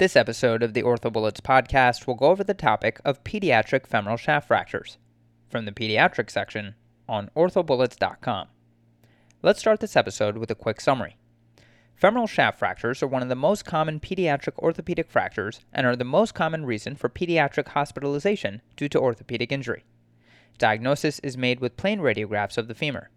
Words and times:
This 0.00 0.16
episode 0.16 0.62
of 0.62 0.72
the 0.72 0.82
OrthoBullets 0.82 1.42
podcast 1.42 2.06
will 2.06 2.14
go 2.14 2.28
over 2.30 2.42
the 2.42 2.54
topic 2.54 3.02
of 3.04 3.22
pediatric 3.22 3.86
femoral 3.86 4.16
shaft 4.16 4.48
fractures 4.48 4.96
from 5.50 5.66
the 5.66 5.72
pediatric 5.72 6.30
section 6.30 6.74
on 7.06 7.28
orthobullets.com. 7.36 8.48
Let's 9.42 9.60
start 9.60 9.80
this 9.80 9.96
episode 9.96 10.38
with 10.38 10.50
a 10.50 10.54
quick 10.54 10.80
summary. 10.80 11.18
Femoral 11.96 12.26
shaft 12.26 12.58
fractures 12.58 13.02
are 13.02 13.08
one 13.08 13.20
of 13.20 13.28
the 13.28 13.34
most 13.34 13.66
common 13.66 14.00
pediatric 14.00 14.56
orthopedic 14.56 15.10
fractures 15.10 15.60
and 15.70 15.86
are 15.86 15.96
the 15.96 16.02
most 16.02 16.32
common 16.32 16.64
reason 16.64 16.96
for 16.96 17.10
pediatric 17.10 17.68
hospitalization 17.68 18.62
due 18.76 18.88
to 18.88 18.98
orthopedic 18.98 19.52
injury. 19.52 19.84
Diagnosis 20.56 21.18
is 21.18 21.36
made 21.36 21.60
with 21.60 21.76
plain 21.76 22.00
radiographs 22.00 22.56
of 22.56 22.68
the 22.68 22.74
femur. 22.74 23.10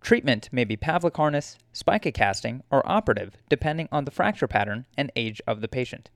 Treatment 0.00 0.48
may 0.50 0.64
be 0.64 0.76
Pavlik 0.76 1.16
harness, 1.16 1.58
spica 1.72 2.10
casting, 2.10 2.62
or 2.70 2.88
operative 2.88 3.36
depending 3.48 3.88
on 3.92 4.04
the 4.04 4.10
fracture 4.10 4.48
pattern 4.48 4.86
and 4.96 5.12
age 5.14 5.40
of 5.46 5.60
the 5.60 5.68
patient. 5.68 6.10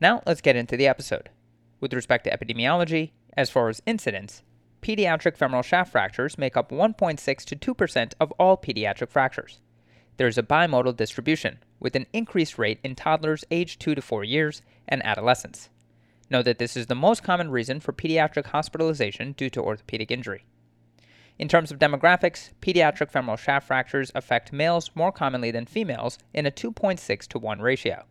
Now 0.00 0.22
let's 0.26 0.40
get 0.40 0.56
into 0.56 0.76
the 0.76 0.86
episode. 0.86 1.28
With 1.80 1.92
respect 1.92 2.24
to 2.24 2.36
epidemiology, 2.36 3.10
as 3.36 3.50
far 3.50 3.68
as 3.68 3.82
incidence, 3.86 4.42
pediatric 4.82 5.36
femoral 5.36 5.62
shaft 5.62 5.92
fractures 5.92 6.38
make 6.38 6.56
up 6.56 6.70
1.6 6.70 7.44
to 7.44 7.74
2% 7.74 8.12
of 8.18 8.32
all 8.32 8.56
pediatric 8.56 9.10
fractures. 9.10 9.60
There 10.16 10.26
is 10.26 10.38
a 10.38 10.42
bimodal 10.42 10.96
distribution, 10.96 11.58
with 11.78 11.96
an 11.96 12.06
increased 12.12 12.58
rate 12.58 12.80
in 12.82 12.94
toddlers 12.94 13.44
aged 13.50 13.80
2 13.80 13.94
to 13.94 14.02
4 14.02 14.24
years 14.24 14.62
and 14.88 15.04
adolescents. 15.04 15.70
Note 16.30 16.44
that 16.44 16.58
this 16.58 16.76
is 16.76 16.86
the 16.86 16.94
most 16.94 17.22
common 17.22 17.50
reason 17.50 17.80
for 17.80 17.92
pediatric 17.92 18.46
hospitalization 18.46 19.32
due 19.32 19.50
to 19.50 19.62
orthopedic 19.62 20.10
injury. 20.10 20.44
In 21.40 21.48
terms 21.48 21.72
of 21.72 21.78
demographics, 21.78 22.50
pediatric 22.60 23.08
femoral 23.08 23.38
shaft 23.38 23.66
fractures 23.66 24.12
affect 24.14 24.52
males 24.52 24.90
more 24.94 25.10
commonly 25.10 25.50
than 25.50 25.64
females 25.64 26.18
in 26.34 26.44
a 26.44 26.50
2.6 26.50 27.26
to 27.28 27.38
1 27.38 27.62
ratio. 27.62 28.04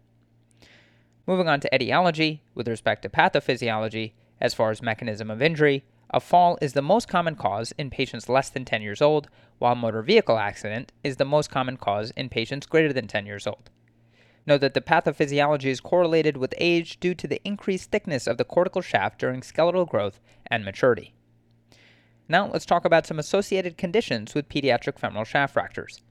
Moving 1.28 1.48
on 1.48 1.60
to 1.60 1.76
etiology, 1.76 2.42
with 2.56 2.68
respect 2.68 3.04
to 3.04 3.10
pathophysiology, 3.10 4.14
as 4.42 4.56
far 4.56 4.72
as 4.72 4.82
mechanism 4.82 5.30
of 5.30 5.44
injury, 5.44 5.84
a 6.10 6.20
fall 6.20 6.58
is 6.60 6.74
the 6.74 6.82
most 6.82 7.08
common 7.08 7.36
cause 7.36 7.72
in 7.78 7.92
patients 7.92 8.30
less 8.30 8.50
than 8.50 8.66
10 8.66 8.82
years 8.82 9.00
old, 9.00 9.28
while 9.60 9.76
motor 9.76 10.02
vehicle 10.02 10.40
accident 10.40 10.92
is 11.04 11.18
the 11.18 11.24
most 11.24 11.52
common 11.52 11.78
cause 11.78 12.10
in 12.18 12.30
patients 12.30 12.66
greater 12.66 12.92
than 12.92 13.06
10 13.06 13.28
years 13.28 13.46
old. 13.46 13.70
Note 14.48 14.62
that 14.62 14.74
the 14.74 14.82
pathophysiology 14.82 15.66
is 15.66 15.82
correlated 15.82 16.36
with 16.36 16.56
age 16.58 17.00
due 17.00 17.14
to 17.14 17.28
the 17.28 17.42
increased 17.46 17.92
thickness 17.92 18.26
of 18.26 18.40
the 18.40 18.44
cortical 18.44 18.82
shaft 18.82 19.20
during 19.20 19.44
skeletal 19.44 19.86
growth 19.86 20.20
and 20.48 20.66
maturity. 20.66 21.14
Now 22.32 22.48
let's 22.48 22.66
talk 22.68 22.86
about 22.86 23.08
some 23.08 23.18
associated 23.18 23.76
conditions 23.76 24.36
with 24.36 24.50
pediatric 24.50 25.00
femoral 25.00 25.26
shaft 25.26 25.54
fractures. 25.54 26.04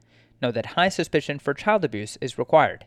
Know 0.42 0.50
that 0.50 0.66
high 0.66 0.88
suspicion 0.88 1.38
for 1.38 1.54
child 1.54 1.84
abuse 1.84 2.18
is 2.20 2.36
required, 2.36 2.86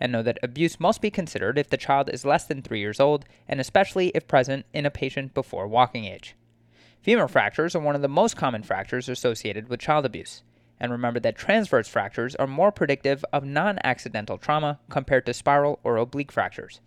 and 0.00 0.10
know 0.10 0.22
that 0.24 0.40
abuse 0.42 0.80
must 0.80 1.00
be 1.00 1.08
considered 1.08 1.58
if 1.58 1.70
the 1.70 1.76
child 1.76 2.10
is 2.12 2.24
less 2.24 2.44
than 2.44 2.60
3 2.60 2.80
years 2.80 2.98
old 2.98 3.24
and 3.46 3.60
especially 3.60 4.08
if 4.16 4.26
present 4.26 4.66
in 4.74 4.84
a 4.84 4.90
patient 4.90 5.32
before 5.32 5.68
walking 5.68 6.06
age. 6.06 6.34
Femur 7.00 7.28
fractures 7.28 7.76
are 7.76 7.80
one 7.80 7.94
of 7.94 8.02
the 8.02 8.08
most 8.08 8.36
common 8.36 8.64
fractures 8.64 9.08
associated 9.08 9.68
with 9.68 9.78
child 9.78 10.04
abuse, 10.04 10.42
and 10.80 10.90
remember 10.90 11.20
that 11.20 11.36
transverse 11.36 11.86
fractures 11.86 12.34
are 12.34 12.48
more 12.48 12.72
predictive 12.72 13.24
of 13.32 13.44
non 13.44 13.78
accidental 13.84 14.38
trauma 14.38 14.80
compared 14.90 15.24
to 15.26 15.32
spiral 15.32 15.78
or 15.84 15.98
oblique 15.98 16.32
fractures. 16.32 16.80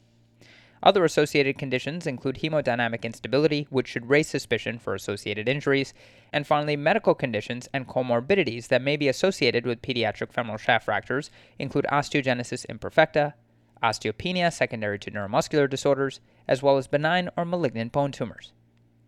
Other 0.86 1.04
associated 1.04 1.58
conditions 1.58 2.06
include 2.06 2.38
hemodynamic 2.38 3.02
instability, 3.02 3.66
which 3.72 3.88
should 3.88 4.08
raise 4.08 4.28
suspicion 4.28 4.78
for 4.78 4.94
associated 4.94 5.50
injuries, 5.50 5.96
and 6.32 6.46
finally, 6.46 6.76
medical 6.76 7.16
conditions 7.16 7.68
and 7.74 7.88
comorbidities 7.88 8.68
that 8.68 8.84
may 8.84 8.96
be 8.96 9.08
associated 9.08 9.66
with 9.66 9.82
pediatric 9.82 10.32
femoral 10.32 10.60
shaft 10.60 10.86
fractures 10.86 11.32
include 11.58 11.88
osteogenesis 11.92 12.68
imperfecta, 12.68 13.34
osteopenia 13.82 14.54
secondary 14.54 15.00
to 15.00 15.10
neuromuscular 15.10 15.68
disorders, 15.68 16.20
as 16.48 16.62
well 16.62 16.78
as 16.78 16.86
benign 16.86 17.30
or 17.36 17.46
malignant 17.46 17.92
bone 17.92 18.12
tumors. 18.12 18.54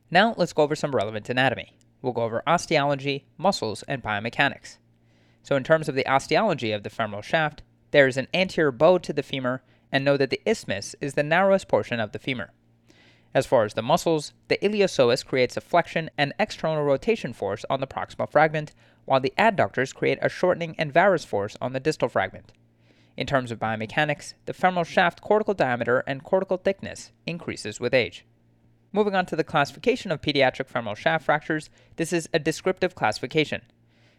Now, 0.09 0.33
let's 0.35 0.53
go 0.53 0.63
over 0.63 0.75
some 0.75 0.95
relevant 0.95 1.29
anatomy. 1.29 1.77
We'll 2.01 2.13
go 2.13 2.23
over 2.23 2.41
osteology, 2.47 3.25
muscles, 3.37 3.83
and 3.83 4.01
biomechanics. 4.01 4.77
So, 5.43 5.55
in 5.55 5.63
terms 5.63 5.87
of 5.87 5.93
the 5.93 6.07
osteology 6.07 6.71
of 6.71 6.81
the 6.81 6.89
femoral 6.89 7.21
shaft, 7.21 7.61
there 7.91 8.07
is 8.07 8.17
an 8.17 8.27
anterior 8.33 8.71
bow 8.71 8.97
to 8.97 9.13
the 9.13 9.23
femur 9.23 9.61
and 9.91 10.03
know 10.03 10.17
that 10.17 10.29
the 10.29 10.41
isthmus 10.45 10.95
is 11.01 11.13
the 11.13 11.23
narrowest 11.23 11.67
portion 11.67 11.99
of 11.99 12.11
the 12.11 12.19
femur. 12.19 12.51
As 13.33 13.45
far 13.45 13.65
as 13.65 13.73
the 13.73 13.81
muscles, 13.81 14.33
the 14.47 14.57
iliopsoas 14.63 15.25
creates 15.25 15.57
a 15.57 15.61
flexion 15.61 16.09
and 16.17 16.33
external 16.39 16.83
rotation 16.83 17.33
force 17.33 17.65
on 17.69 17.81
the 17.81 17.87
proximal 17.87 18.29
fragment, 18.29 18.73
while 19.05 19.19
the 19.19 19.33
adductors 19.37 19.93
create 19.93 20.19
a 20.21 20.29
shortening 20.29 20.75
and 20.77 20.91
varus 20.91 21.23
force 21.23 21.55
on 21.61 21.73
the 21.73 21.79
distal 21.79 22.09
fragment. 22.09 22.51
In 23.15 23.27
terms 23.27 23.51
of 23.51 23.59
biomechanics, 23.59 24.33
the 24.45 24.53
femoral 24.53 24.83
shaft 24.83 25.21
cortical 25.21 25.53
diameter 25.53 26.03
and 26.07 26.23
cortical 26.23 26.57
thickness 26.57 27.11
increases 27.25 27.79
with 27.79 27.93
age. 27.93 28.25
Moving 28.93 29.15
on 29.15 29.25
to 29.27 29.35
the 29.35 29.43
classification 29.43 30.11
of 30.11 30.21
pediatric 30.21 30.67
femoral 30.67 30.95
shaft 30.95 31.25
fractures, 31.25 31.69
this 31.97 32.13
is 32.13 32.29
a 32.33 32.39
descriptive 32.39 32.95
classification. 32.95 33.61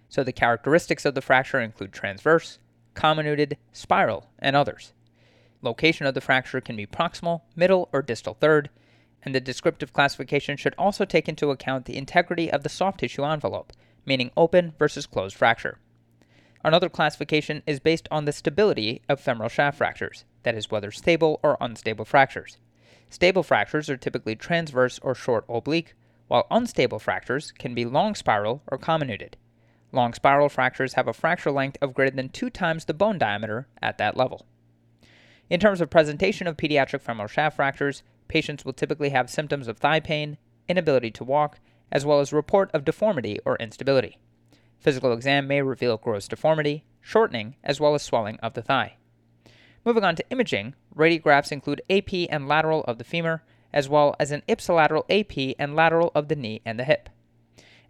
So 0.09 0.25
the 0.25 0.33
characteristics 0.33 1.05
of 1.05 1.15
the 1.15 1.23
fracture 1.23 1.61
include 1.61 1.93
transverse, 1.93 2.59
comminuted, 2.95 3.56
spiral, 3.73 4.31
and 4.39 4.56
others. 4.56 4.93
Location 5.61 6.07
of 6.07 6.15
the 6.15 6.21
fracture 6.21 6.61
can 6.61 6.77
be 6.77 6.87
proximal, 6.87 7.43
middle, 7.57 7.89
or 7.93 8.01
distal 8.01 8.35
third, 8.35 8.71
and 9.23 9.35
the 9.35 9.41
descriptive 9.41 9.93
classification 9.93 10.57
should 10.57 10.75
also 10.79 11.05
take 11.05 11.29
into 11.29 11.51
account 11.51 11.85
the 11.85 11.97
integrity 11.97 12.51
of 12.51 12.63
the 12.63 12.69
soft 12.69 13.01
tissue 13.01 13.25
envelope, 13.25 13.73
meaning 14.07 14.31
open 14.37 14.73
versus 14.79 15.07
closed 15.07 15.37
fracture. 15.37 15.79
Another 16.65 16.89
classification 16.89 17.63
is 17.67 17.81
based 17.81 18.09
on 18.11 18.25
the 18.25 18.33
stability 18.33 19.03
of 19.09 19.21
femoral 19.21 19.49
shaft 19.49 19.79
fractures, 19.79 20.25
that 20.45 20.55
is, 20.55 20.71
whether 20.71 20.91
stable 20.91 21.41
or 21.43 21.57
unstable 21.61 22.05
fractures. 22.05 22.59
Stable 23.11 23.43
fractures 23.43 23.89
are 23.89 23.97
typically 23.97 24.37
transverse 24.37 24.99
or 25.01 25.15
short 25.15 25.45
oblique, 25.49 25.95
while 26.29 26.47
unstable 26.51 26.99
fractures 26.99 27.53
can 27.53 27.75
be 27.75 27.85
long 27.85 28.15
spiral 28.15 28.63
or 28.67 28.79
comminuted. 28.79 29.35
Long 29.93 30.13
spiral 30.13 30.49
fractures 30.49 30.95
have 30.95 31.09
a 31.09 31.13
fracture 31.13 31.51
length 31.51 31.79
of 31.81 31.95
greater 31.95 32.15
than 32.15 32.29
two 32.29 32.51
times 32.51 32.85
the 32.85 32.95
bone 32.95 33.19
diameter 33.19 33.67
at 33.81 33.99
that 33.99 34.17
level. 34.17 34.47
In 35.51 35.61
terms 35.61 35.81
of 35.81 35.89
presentation 35.89 36.47
of 36.47 36.59
pediatric 36.59 37.01
femoral 37.01 37.27
shaft 37.27 37.57
fractures, 37.57 38.03
patients 38.29 38.65
will 38.65 38.75
typically 38.75 39.09
have 39.11 39.31
symptoms 39.31 39.67
of 39.67 39.79
thigh 39.79 40.01
pain, 40.01 40.37
inability 40.69 41.11
to 41.13 41.25
walk, 41.25 41.59
as 41.91 42.05
well 42.05 42.21
as 42.21 42.35
report 42.35 42.71
of 42.75 42.85
deformity 42.85 43.39
or 43.47 43.57
instability. 43.57 44.19
Physical 44.79 45.13
exam 45.13 45.49
may 45.49 45.63
reveal 45.63 45.97
gross 45.97 46.29
deformity, 46.29 46.85
shortening, 47.01 47.57
as 47.65 47.81
well 47.81 47.95
as 47.95 48.03
swelling 48.03 48.37
of 48.41 48.53
the 48.53 48.63
thigh. 48.63 48.97
Moving 49.87 50.05
on 50.05 50.17
to 50.17 50.31
imaging, 50.31 50.75
radiographs 50.95 51.51
include 51.51 51.81
AP 51.89 52.13
and 52.29 52.47
lateral 52.47 52.85
of 52.85 52.99
the 52.99 53.05
femur, 53.05 53.43
as 53.73 53.89
well 53.89 54.15
as 54.21 54.31
an 54.31 54.43
ipsilateral 54.49 55.07
AP 55.09 55.57
and 55.59 55.75
lateral 55.75 56.13
of 56.15 56.29
the 56.29 56.37
knee 56.37 56.61
and 56.67 56.79
the 56.79 56.85
hip. 56.85 57.09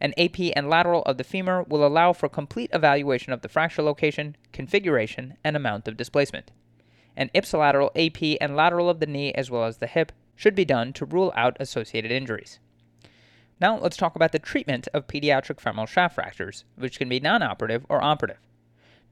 An 0.00 0.14
AP 0.16 0.52
and 0.54 0.70
lateral 0.70 1.02
of 1.02 1.18
the 1.18 1.24
femur 1.24 1.64
will 1.64 1.84
allow 1.84 2.12
for 2.12 2.28
complete 2.28 2.70
evaluation 2.72 3.32
of 3.32 3.42
the 3.42 3.48
fracture 3.48 3.82
location, 3.82 4.36
configuration, 4.52 5.36
and 5.42 5.56
amount 5.56 5.88
of 5.88 5.96
displacement 5.96 6.52
and 7.18 7.30
ipsilateral 7.34 7.90
AP 7.96 8.38
and 8.40 8.56
lateral 8.56 8.88
of 8.88 9.00
the 9.00 9.06
knee 9.06 9.32
as 9.32 9.50
well 9.50 9.64
as 9.64 9.76
the 9.78 9.88
hip 9.88 10.12
should 10.36 10.54
be 10.54 10.64
done 10.64 10.92
to 10.94 11.04
rule 11.04 11.32
out 11.36 11.56
associated 11.58 12.12
injuries. 12.12 12.60
Now 13.60 13.76
let's 13.76 13.96
talk 13.96 14.14
about 14.14 14.30
the 14.30 14.38
treatment 14.38 14.86
of 14.94 15.08
pediatric 15.08 15.58
femoral 15.58 15.86
shaft 15.86 16.14
fractures, 16.14 16.64
which 16.76 16.96
can 16.96 17.08
be 17.08 17.18
non-operative 17.18 17.84
or 17.88 18.02
operative. 18.02 18.38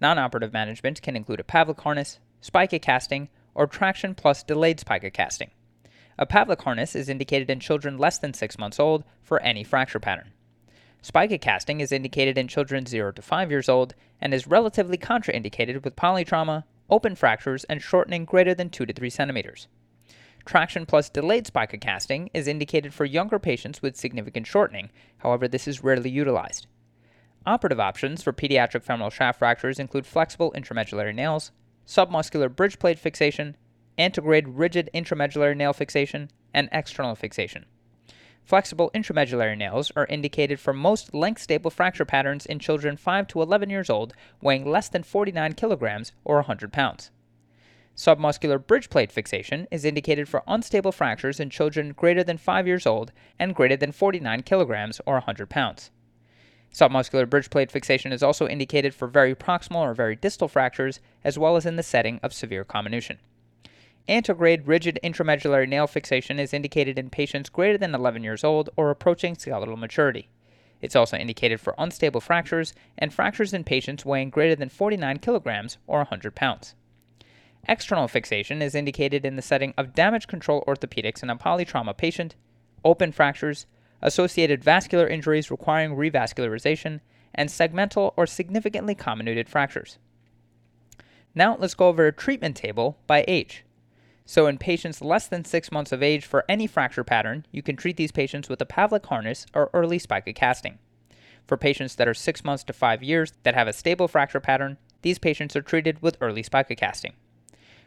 Non-operative 0.00 0.52
management 0.52 1.02
can 1.02 1.16
include 1.16 1.40
a 1.40 1.42
Pavlik 1.42 1.80
harness, 1.80 2.20
spica 2.40 2.78
casting, 2.78 3.28
or 3.54 3.66
traction 3.66 4.14
plus 4.14 4.44
delayed 4.44 4.78
spica 4.78 5.10
casting. 5.10 5.50
A 6.16 6.26
Pavlik 6.26 6.62
harness 6.62 6.94
is 6.94 7.08
indicated 7.08 7.50
in 7.50 7.58
children 7.58 7.98
less 7.98 8.18
than 8.18 8.34
6 8.34 8.56
months 8.56 8.78
old 8.78 9.02
for 9.20 9.40
any 9.40 9.64
fracture 9.64 9.98
pattern. 9.98 10.32
Spica 11.02 11.38
casting 11.38 11.80
is 11.80 11.90
indicated 11.90 12.38
in 12.38 12.46
children 12.46 12.86
0 12.86 13.12
to 13.12 13.22
5 13.22 13.50
years 13.50 13.68
old 13.68 13.94
and 14.20 14.32
is 14.32 14.46
relatively 14.46 14.96
contraindicated 14.96 15.82
with 15.82 15.96
polytrauma, 15.96 16.64
open 16.90 17.14
fractures, 17.14 17.64
and 17.64 17.82
shortening 17.82 18.24
greater 18.24 18.54
than 18.54 18.70
2 18.70 18.86
to 18.86 18.92
3 18.92 19.10
centimeters. 19.10 19.68
Traction 20.44 20.86
plus 20.86 21.08
delayed 21.10 21.46
spica 21.46 21.76
casting 21.76 22.30
is 22.32 22.46
indicated 22.46 22.94
for 22.94 23.04
younger 23.04 23.38
patients 23.38 23.82
with 23.82 23.96
significant 23.96 24.46
shortening, 24.46 24.90
however, 25.18 25.48
this 25.48 25.66
is 25.66 25.82
rarely 25.82 26.10
utilized. 26.10 26.66
Operative 27.44 27.80
options 27.80 28.22
for 28.22 28.32
pediatric 28.32 28.82
femoral 28.82 29.10
shaft 29.10 29.38
fractures 29.38 29.78
include 29.78 30.06
flexible 30.06 30.52
intramedullary 30.56 31.14
nails, 31.14 31.52
submuscular 31.86 32.54
bridge 32.54 32.78
plate 32.78 32.98
fixation, 32.98 33.56
antegrade 33.98 34.44
rigid 34.46 34.90
intramedullary 34.94 35.56
nail 35.56 35.72
fixation, 35.72 36.30
and 36.52 36.68
external 36.72 37.14
fixation. 37.14 37.66
Flexible 38.46 38.92
intramedullary 38.94 39.58
nails 39.58 39.90
are 39.96 40.06
indicated 40.06 40.60
for 40.60 40.72
most 40.72 41.12
length 41.12 41.42
stable 41.42 41.68
fracture 41.68 42.04
patterns 42.04 42.46
in 42.46 42.60
children 42.60 42.96
5 42.96 43.26
to 43.26 43.42
11 43.42 43.70
years 43.70 43.90
old 43.90 44.14
weighing 44.40 44.64
less 44.64 44.88
than 44.88 45.02
49 45.02 45.54
kilograms 45.54 46.12
or 46.22 46.36
100 46.36 46.72
pounds. 46.72 47.10
Submuscular 47.96 48.64
bridge 48.64 48.88
plate 48.88 49.10
fixation 49.10 49.66
is 49.72 49.84
indicated 49.84 50.28
for 50.28 50.44
unstable 50.46 50.92
fractures 50.92 51.40
in 51.40 51.50
children 51.50 51.92
greater 51.92 52.22
than 52.22 52.38
5 52.38 52.68
years 52.68 52.86
old 52.86 53.10
and 53.36 53.52
greater 53.52 53.76
than 53.76 53.90
49 53.90 54.44
kilograms 54.44 55.00
or 55.06 55.14
100 55.14 55.50
pounds. 55.50 55.90
Submuscular 56.72 57.28
bridge 57.28 57.50
plate 57.50 57.72
fixation 57.72 58.12
is 58.12 58.22
also 58.22 58.46
indicated 58.46 58.94
for 58.94 59.08
very 59.08 59.34
proximal 59.34 59.80
or 59.80 59.92
very 59.92 60.14
distal 60.14 60.46
fractures, 60.46 61.00
as 61.24 61.36
well 61.36 61.56
as 61.56 61.66
in 61.66 61.74
the 61.74 61.82
setting 61.82 62.20
of 62.22 62.32
severe 62.32 62.64
comminution. 62.64 63.18
Antegrade 64.08 64.68
rigid 64.68 65.00
intramedullary 65.02 65.68
nail 65.68 65.88
fixation 65.88 66.38
is 66.38 66.54
indicated 66.54 66.96
in 66.96 67.10
patients 67.10 67.50
greater 67.50 67.76
than 67.76 67.92
11 67.92 68.22
years 68.22 68.44
old 68.44 68.70
or 68.76 68.90
approaching 68.90 69.34
skeletal 69.34 69.76
maturity. 69.76 70.28
It's 70.80 70.94
also 70.94 71.16
indicated 71.16 71.60
for 71.60 71.74
unstable 71.76 72.20
fractures 72.20 72.72
and 72.96 73.12
fractures 73.12 73.52
in 73.52 73.64
patients 73.64 74.04
weighing 74.04 74.30
greater 74.30 74.54
than 74.54 74.68
49 74.68 75.18
kilograms 75.18 75.78
or 75.88 75.98
100 75.98 76.36
pounds. 76.36 76.76
External 77.68 78.06
fixation 78.06 78.62
is 78.62 78.76
indicated 78.76 79.24
in 79.24 79.34
the 79.34 79.42
setting 79.42 79.74
of 79.76 79.94
damage 79.94 80.28
control 80.28 80.62
orthopedics 80.68 81.24
in 81.24 81.30
a 81.30 81.36
polytrauma 81.36 81.96
patient, 81.96 82.36
open 82.84 83.10
fractures, 83.10 83.66
associated 84.02 84.62
vascular 84.62 85.08
injuries 85.08 85.50
requiring 85.50 85.96
revascularization, 85.96 87.00
and 87.34 87.48
segmental 87.48 88.12
or 88.16 88.24
significantly 88.24 88.94
comminuted 88.94 89.48
fractures. 89.48 89.98
Now 91.34 91.56
let's 91.58 91.74
go 91.74 91.88
over 91.88 92.06
a 92.06 92.12
treatment 92.12 92.56
table 92.56 92.98
by 93.08 93.24
age. 93.26 93.64
So, 94.28 94.48
in 94.48 94.58
patients 94.58 95.00
less 95.00 95.28
than 95.28 95.44
six 95.44 95.70
months 95.70 95.92
of 95.92 96.02
age 96.02 96.26
for 96.26 96.44
any 96.48 96.66
fracture 96.66 97.04
pattern, 97.04 97.46
you 97.52 97.62
can 97.62 97.76
treat 97.76 97.96
these 97.96 98.10
patients 98.10 98.48
with 98.48 98.60
a 98.60 98.66
Pavlik 98.66 99.06
harness 99.06 99.46
or 99.54 99.70
early 99.72 100.00
spica 100.00 100.32
casting. 100.32 100.78
For 101.46 101.56
patients 101.56 101.94
that 101.94 102.08
are 102.08 102.14
six 102.14 102.44
months 102.44 102.64
to 102.64 102.72
five 102.72 103.04
years 103.04 103.32
that 103.44 103.54
have 103.54 103.68
a 103.68 103.72
stable 103.72 104.08
fracture 104.08 104.40
pattern, 104.40 104.78
these 105.02 105.20
patients 105.20 105.54
are 105.54 105.62
treated 105.62 106.02
with 106.02 106.16
early 106.20 106.42
spica 106.42 106.74
casting. 106.74 107.12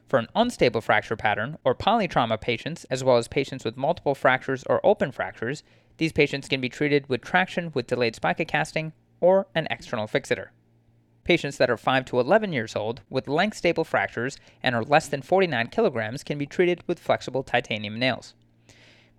For 0.07 0.17
an 0.17 0.29
unstable 0.33 0.79
fracture 0.79 1.17
pattern 1.17 1.57
or 1.65 1.75
polytrauma 1.75 2.39
patients, 2.39 2.85
as 2.85 3.03
well 3.03 3.17
as 3.17 3.27
patients 3.27 3.65
with 3.65 3.75
multiple 3.75 4.15
fractures 4.15 4.63
or 4.63 4.83
open 4.85 5.11
fractures, 5.11 5.61
these 5.97 6.13
patients 6.13 6.47
can 6.47 6.61
be 6.61 6.69
treated 6.69 7.09
with 7.09 7.21
traction 7.21 7.71
with 7.75 7.87
delayed 7.87 8.15
spica 8.15 8.45
casting 8.45 8.93
or 9.19 9.47
an 9.53 9.67
external 9.69 10.07
fixator. 10.07 10.47
Patients 11.29 11.57
that 11.57 11.69
are 11.69 11.77
5 11.77 12.05
to 12.05 12.19
11 12.19 12.53
years 12.53 12.75
old 12.75 13.01
with 13.07 13.27
length 13.27 13.55
stable 13.55 13.83
fractures 13.83 14.39
and 14.63 14.73
are 14.73 14.83
less 14.83 15.07
than 15.07 15.21
49 15.21 15.67
kilograms 15.67 16.23
can 16.23 16.39
be 16.39 16.47
treated 16.47 16.81
with 16.87 16.97
flexible 16.97 17.43
titanium 17.43 17.99
nails. 17.99 18.33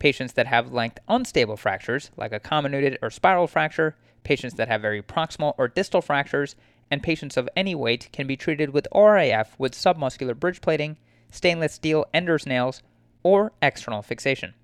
Patients 0.00 0.32
that 0.32 0.48
have 0.48 0.72
length 0.72 0.98
unstable 1.08 1.56
fractures, 1.56 2.10
like 2.16 2.32
a 2.32 2.40
comminuted 2.40 2.96
or 3.00 3.10
spiral 3.10 3.46
fracture, 3.46 3.94
patients 4.24 4.54
that 4.54 4.66
have 4.66 4.82
very 4.82 5.00
proximal 5.00 5.54
or 5.56 5.68
distal 5.68 6.02
fractures, 6.02 6.56
and 6.90 7.00
patients 7.00 7.36
of 7.36 7.48
any 7.54 7.76
weight 7.76 8.08
can 8.12 8.26
be 8.26 8.36
treated 8.36 8.70
with 8.70 8.88
ORIF 8.90 9.54
with 9.56 9.72
submuscular 9.72 10.36
bridge 10.36 10.60
plating, 10.60 10.96
stainless 11.30 11.74
steel 11.74 12.06
Ender's 12.12 12.44
nails, 12.44 12.82
or 13.22 13.52
external 13.62 14.02
fixation. 14.02 14.54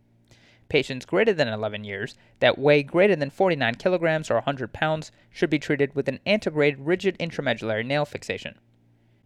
Patients 0.69 1.07
greater 1.07 1.33
than 1.33 1.49
11 1.49 1.85
years 1.85 2.17
that 2.41 2.59
weigh 2.59 2.83
greater 2.83 3.15
than 3.15 3.31
49 3.31 3.77
kilograms 3.77 4.31
or 4.31 4.35
100 4.35 4.73
pounds 4.73 5.13
should 5.31 5.51
be 5.51 5.59
treated 5.59 5.95
with 5.95 6.09
an 6.09 6.19
antegrade 6.27 6.77
rigid 6.79 7.17
intramedullary 7.19 7.87
nail 7.87 8.05
fixation. 8.05 8.59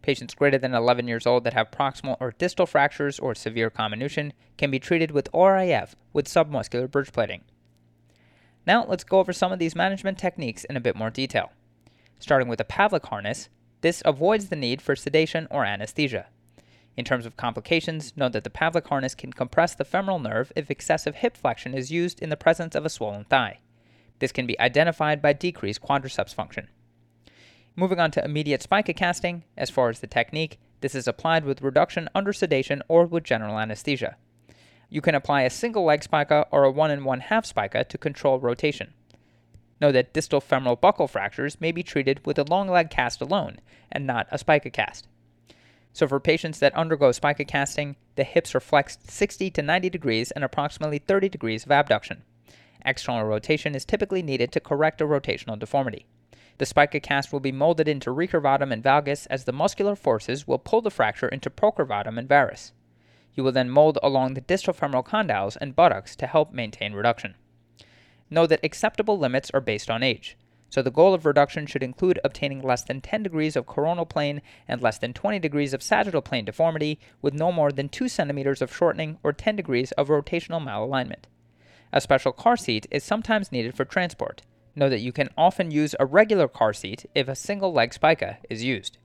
Patients 0.01 0.33
greater 0.33 0.57
than 0.57 0.73
11 0.73 1.07
years 1.07 1.27
old 1.27 1.43
that 1.43 1.53
have 1.53 1.71
proximal 1.71 2.17
or 2.19 2.33
distal 2.37 2.65
fractures 2.65 3.19
or 3.19 3.35
severe 3.35 3.69
comminution 3.69 4.33
can 4.57 4.71
be 4.71 4.79
treated 4.79 5.11
with 5.11 5.31
ORIF 5.31 5.95
with 6.13 6.27
submuscular 6.27 6.89
bridge 6.89 7.11
plating. 7.11 7.41
Now 8.65 8.85
let's 8.85 9.03
go 9.03 9.19
over 9.19 9.33
some 9.33 9.51
of 9.51 9.59
these 9.59 9.75
management 9.75 10.17
techniques 10.17 10.63
in 10.63 10.77
a 10.77 10.81
bit 10.81 10.95
more 10.95 11.09
detail. 11.09 11.51
Starting 12.19 12.47
with 12.47 12.59
a 12.59 12.65
Pavlik 12.65 13.05
harness, 13.05 13.49
this 13.81 14.03
avoids 14.05 14.49
the 14.49 14.55
need 14.55 14.81
for 14.81 14.95
sedation 14.95 15.47
or 15.49 15.65
anesthesia. 15.65 16.27
In 16.97 17.05
terms 17.05 17.25
of 17.25 17.37
complications, 17.37 18.13
note 18.15 18.33
that 18.33 18.43
the 18.43 18.49
Pavlik 18.49 18.87
harness 18.87 19.15
can 19.15 19.31
compress 19.31 19.73
the 19.73 19.85
femoral 19.85 20.19
nerve 20.19 20.51
if 20.55 20.69
excessive 20.69 21.15
hip 21.15 21.37
flexion 21.37 21.73
is 21.73 21.91
used 21.91 22.21
in 22.21 22.29
the 22.29 22.37
presence 22.37 22.75
of 22.75 22.85
a 22.85 22.89
swollen 22.89 23.23
thigh. 23.23 23.59
This 24.19 24.31
can 24.31 24.45
be 24.45 24.59
identified 24.59 25.21
by 25.21 25.33
decreased 25.33 25.81
quadriceps 25.81 26.33
function. 26.33 26.67
Moving 27.75 27.99
on 27.99 28.11
to 28.11 28.23
immediate 28.23 28.61
spica 28.61 28.93
casting, 28.93 29.43
as 29.57 29.69
far 29.69 29.89
as 29.89 29.99
the 29.99 30.07
technique, 30.07 30.59
this 30.81 30.93
is 30.93 31.07
applied 31.07 31.45
with 31.45 31.61
reduction 31.61 32.09
under 32.13 32.33
sedation 32.33 32.83
or 32.87 33.05
with 33.05 33.23
general 33.23 33.57
anesthesia. 33.57 34.17
You 34.89 34.99
can 34.99 35.15
apply 35.15 35.43
a 35.43 35.49
single 35.49 35.85
leg 35.85 36.03
spica 36.03 36.47
or 36.51 36.65
a 36.65 36.71
1 36.71 36.91
and 36.91 37.05
1 37.05 37.19
half 37.21 37.45
spica 37.45 37.85
to 37.85 37.97
control 37.97 38.39
rotation. 38.39 38.93
Know 39.79 39.91
that 39.93 40.13
distal 40.13 40.41
femoral 40.41 40.75
buckle 40.75 41.07
fractures 41.07 41.61
may 41.61 41.71
be 41.71 41.81
treated 41.81 42.25
with 42.25 42.37
a 42.37 42.43
long 42.43 42.67
leg 42.67 42.89
cast 42.89 43.21
alone 43.21 43.59
and 43.91 44.05
not 44.05 44.27
a 44.29 44.37
spica 44.37 44.69
cast. 44.69 45.07
So 45.93 46.07
for 46.07 46.19
patients 46.19 46.59
that 46.59 46.75
undergo 46.75 47.11
spica 47.11 47.45
casting, 47.45 47.95
the 48.15 48.23
hips 48.23 48.55
are 48.55 48.59
flexed 48.61 49.09
60 49.09 49.51
to 49.51 49.61
90 49.61 49.89
degrees 49.89 50.31
and 50.31 50.43
approximately 50.43 50.99
30 50.99 51.29
degrees 51.29 51.65
of 51.65 51.71
abduction. 51.71 52.23
External 52.85 53.25
rotation 53.25 53.75
is 53.75 53.85
typically 53.85 54.23
needed 54.23 54.51
to 54.51 54.59
correct 54.59 55.01
a 55.01 55.05
rotational 55.05 55.59
deformity. 55.59 56.05
The 56.57 56.65
spica 56.65 56.99
cast 56.99 57.33
will 57.33 57.39
be 57.39 57.51
molded 57.51 57.87
into 57.87 58.11
recurvatum 58.11 58.71
and 58.71 58.83
valgus 58.83 59.27
as 59.29 59.43
the 59.43 59.51
muscular 59.51 59.95
forces 59.95 60.47
will 60.47 60.59
pull 60.59 60.81
the 60.81 60.91
fracture 60.91 61.27
into 61.27 61.49
procurvatum 61.49 62.17
and 62.17 62.27
varus. 62.27 62.71
You 63.33 63.43
will 63.43 63.51
then 63.51 63.69
mold 63.69 63.97
along 64.03 64.33
the 64.33 64.41
distal 64.41 64.73
femoral 64.73 65.03
condyles 65.03 65.57
and 65.59 65.75
buttocks 65.75 66.15
to 66.17 66.27
help 66.27 66.51
maintain 66.51 66.93
reduction. 66.93 67.35
Know 68.29 68.47
that 68.47 68.63
acceptable 68.63 69.17
limits 69.17 69.51
are 69.53 69.61
based 69.61 69.89
on 69.89 70.03
age 70.03 70.37
so 70.71 70.81
the 70.81 70.89
goal 70.89 71.13
of 71.13 71.25
reduction 71.25 71.65
should 71.67 71.83
include 71.83 72.17
obtaining 72.23 72.61
less 72.61 72.81
than 72.81 73.01
10 73.01 73.23
degrees 73.23 73.57
of 73.57 73.65
coronal 73.65 74.05
plane 74.05 74.41
and 74.69 74.81
less 74.81 74.97
than 74.97 75.13
20 75.13 75.37
degrees 75.37 75.73
of 75.73 75.83
sagittal 75.83 76.21
plane 76.21 76.45
deformity 76.45 76.97
with 77.21 77.33
no 77.33 77.51
more 77.51 77.73
than 77.73 77.89
2 77.89 78.07
centimeters 78.07 78.61
of 78.61 78.73
shortening 78.73 79.19
or 79.21 79.33
10 79.33 79.57
degrees 79.57 79.91
of 79.91 80.07
rotational 80.07 80.63
malalignment. 80.63 81.25
A 81.91 81.99
special 81.99 82.31
car 82.31 82.55
seat 82.55 82.87
is 82.89 83.03
sometimes 83.03 83.51
needed 83.51 83.75
for 83.75 83.83
transport. 83.83 84.43
Know 84.73 84.89
that 84.89 85.01
you 85.01 85.11
can 85.11 85.27
often 85.37 85.71
use 85.71 85.93
a 85.99 86.05
regular 86.05 86.47
car 86.47 86.71
seat 86.71 87.05
if 87.13 87.27
a 87.27 87.35
single 87.35 87.73
leg 87.73 87.93
spica 87.93 88.37
is 88.49 88.63
used. 88.63 88.97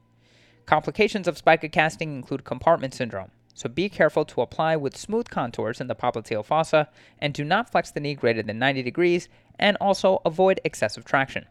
Complications 0.66 1.26
of 1.26 1.36
spica 1.36 1.68
casting 1.68 2.14
include 2.14 2.44
compartment 2.44 2.94
syndrome, 2.94 3.32
so 3.54 3.68
be 3.68 3.88
careful 3.88 4.24
to 4.26 4.40
apply 4.40 4.76
with 4.76 4.96
smooth 4.96 5.30
contours 5.30 5.80
in 5.80 5.88
the 5.88 5.96
popliteal 5.96 6.44
fossa 6.44 6.88
and 7.18 7.34
do 7.34 7.42
not 7.42 7.70
flex 7.70 7.90
the 7.90 7.98
knee 8.00 8.14
greater 8.14 8.42
than 8.42 8.60
90 8.60 8.84
degrees 8.84 9.28
and 9.58 9.76
also 9.80 10.22
avoid 10.24 10.60
excessive 10.62 11.04
traction. 11.04 11.46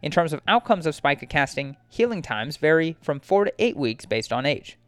In 0.00 0.12
terms 0.12 0.32
of 0.32 0.40
outcomes 0.46 0.86
of 0.86 0.94
spica 0.94 1.26
casting, 1.26 1.76
healing 1.88 2.22
times 2.22 2.56
vary 2.56 2.96
from 3.00 3.18
4 3.18 3.46
to 3.46 3.52
8 3.58 3.76
weeks 3.76 4.06
based 4.06 4.32
on 4.32 4.46
age. 4.46 4.78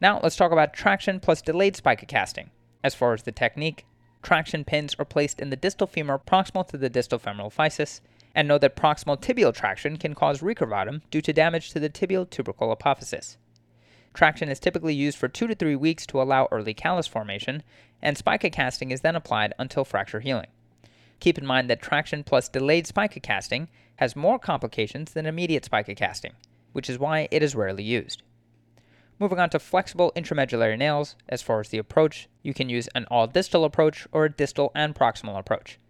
Now 0.00 0.20
let's 0.22 0.36
talk 0.36 0.52
about 0.52 0.72
traction 0.72 1.18
plus 1.18 1.42
delayed 1.42 1.76
spica 1.76 2.06
casting. 2.06 2.50
As 2.84 2.94
far 2.94 3.12
as 3.12 3.24
the 3.24 3.32
technique, 3.32 3.86
traction 4.22 4.64
pins 4.64 4.94
are 4.98 5.04
placed 5.04 5.40
in 5.40 5.50
the 5.50 5.56
distal 5.56 5.88
femur 5.88 6.18
proximal 6.18 6.66
to 6.68 6.76
the 6.76 6.88
distal 6.88 7.18
femoral 7.18 7.50
physis, 7.50 8.00
and 8.34 8.46
know 8.46 8.58
that 8.58 8.76
proximal 8.76 9.20
tibial 9.20 9.52
traction 9.52 9.96
can 9.96 10.14
cause 10.14 10.42
recurvatum 10.42 11.00
due 11.10 11.20
to 11.22 11.32
damage 11.32 11.70
to 11.70 11.80
the 11.80 11.90
tibial 11.90 12.28
tubercle 12.28 12.74
apophysis. 12.76 13.36
Traction 14.14 14.48
is 14.48 14.60
typically 14.60 14.94
used 14.94 15.18
for 15.18 15.26
2 15.26 15.48
to 15.48 15.54
3 15.56 15.74
weeks 15.74 16.06
to 16.06 16.22
allow 16.22 16.46
early 16.52 16.74
callus 16.74 17.08
formation, 17.08 17.64
and 18.00 18.16
spica 18.16 18.48
casting 18.48 18.92
is 18.92 19.00
then 19.00 19.16
applied 19.16 19.54
until 19.58 19.84
fracture 19.84 20.20
healing. 20.20 20.48
Keep 21.18 21.38
in 21.38 21.46
mind 21.46 21.68
that 21.68 21.82
traction 21.82 22.22
plus 22.22 22.48
delayed 22.48 22.86
spica 22.86 23.18
casting 23.18 23.68
has 23.98 24.14
more 24.14 24.38
complications 24.38 25.12
than 25.12 25.26
immediate 25.26 25.64
spica 25.64 25.94
casting, 25.94 26.32
which 26.72 26.88
is 26.88 26.98
why 26.98 27.26
it 27.32 27.42
is 27.42 27.56
rarely 27.56 27.82
used. 27.82 28.22
Moving 29.18 29.40
on 29.40 29.50
to 29.50 29.58
flexible 29.58 30.12
intramedullary 30.14 30.78
nails, 30.78 31.16
as 31.28 31.42
far 31.42 31.58
as 31.58 31.70
the 31.70 31.78
approach, 31.78 32.28
you 32.42 32.54
can 32.54 32.68
use 32.68 32.88
an 32.94 33.06
all 33.10 33.26
distal 33.26 33.64
approach 33.64 34.06
or 34.12 34.24
a 34.24 34.32
distal 34.32 34.70
and 34.72 34.94
proximal 34.94 35.36
approach. 35.36 35.80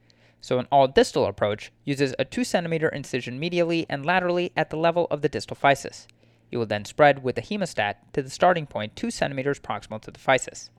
So, 0.41 0.59
an 0.59 0.67
all 0.73 0.89
distal 0.89 1.27
approach 1.27 1.71
uses 1.85 2.15
a 2.19 2.25
2 2.25 2.41
cm 2.41 2.91
incision 2.95 3.39
medially 3.39 3.85
and 3.91 4.07
laterally 4.07 4.53
at 4.57 4.71
the 4.71 4.79
level 4.79 5.07
of 5.11 5.21
the 5.21 5.29
distal 5.29 5.57
physis. 5.57 6.07
You 6.51 6.59
will 6.59 6.67
then 6.67 6.87
spread 6.87 7.23
with 7.23 7.37
a 7.37 7.43
hemostat 7.43 7.97
to 8.15 8.23
the 8.23 8.31
starting 8.31 8.67
point 8.67 8.97
2 8.97 9.09
cm 9.09 9.61
proximal 9.61 10.01
to 10.01 10.11
the 10.11 10.19
physis. 10.19 10.71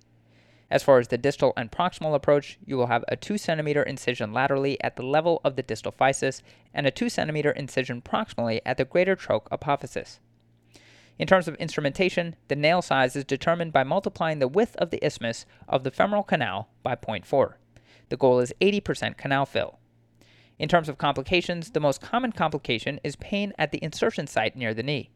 As 0.72 0.84
far 0.84 1.00
as 1.00 1.08
the 1.08 1.18
distal 1.18 1.54
and 1.58 1.72
proximal 1.72 2.14
approach, 2.14 2.60
you 2.64 2.78
will 2.78 2.88
have 2.88 3.04
a 3.08 3.16
2 3.16 3.36
cm 3.36 3.86
incision 3.88 4.34
laterally 4.34 4.82
at 4.84 4.96
the 4.96 5.06
level 5.06 5.42
of 5.44 5.56
the 5.56 5.64
distal 5.64 5.92
physis 5.92 6.42
and 6.74 6.86
a 6.86 6.92
2 6.92 7.06
cm 7.06 7.56
incision 7.56 8.02
proximally 8.02 8.62
at 8.66 8.78
the 8.78 8.86
greater 8.86 9.16
troch 9.16 9.48
apophysis. 9.50 10.20
In 11.18 11.28
terms 11.28 11.48
of 11.48 11.56
instrumentation, 11.56 12.36
the 12.48 12.56
nail 12.56 12.82
size 12.82 13.16
is 13.16 13.26
determined 13.26 13.74
by 13.74 13.84
multiplying 13.84 14.40
the 14.40 14.48
width 14.48 14.76
of 14.78 14.92
the 14.92 15.04
isthmus 15.06 15.46
of 15.68 15.84
the 15.84 15.92
femoral 15.92 16.24
canal 16.24 16.70
by 16.84 16.96
0.4. 16.96 17.54
The 18.10 18.18
goal 18.18 18.40
is 18.40 18.54
80% 18.62 19.18
canal 19.18 19.46
fill. 19.46 19.80
In 20.60 20.70
terms 20.70 20.88
of 20.88 20.98
complications, 20.98 21.72
the 21.72 21.80
most 21.80 22.02
common 22.02 22.32
complication 22.32 23.00
is 23.04 23.16
pain 23.16 23.54
at 23.58 23.72
the 23.72 23.84
insertion 23.84 24.28
site 24.28 24.56
near 24.56 24.74
the 24.74 24.84
knee. 24.84 25.10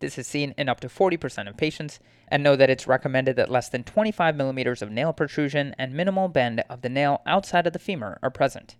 This 0.00 0.18
is 0.18 0.26
seen 0.26 0.54
in 0.58 0.68
up 0.68 0.80
to 0.80 0.88
40% 0.88 1.48
of 1.48 1.56
patients, 1.56 2.00
and 2.28 2.42
know 2.42 2.54
that 2.56 2.68
it's 2.68 2.86
recommended 2.86 3.36
that 3.36 3.50
less 3.50 3.68
than 3.68 3.82
25 3.84 4.36
millimeters 4.36 4.82
of 4.82 4.90
nail 4.90 5.12
protrusion 5.12 5.74
and 5.78 5.94
minimal 5.94 6.28
bend 6.28 6.62
of 6.68 6.82
the 6.82 6.88
nail 6.88 7.22
outside 7.24 7.66
of 7.66 7.72
the 7.72 7.78
femur 7.78 8.18
are 8.22 8.30
present. 8.30 8.76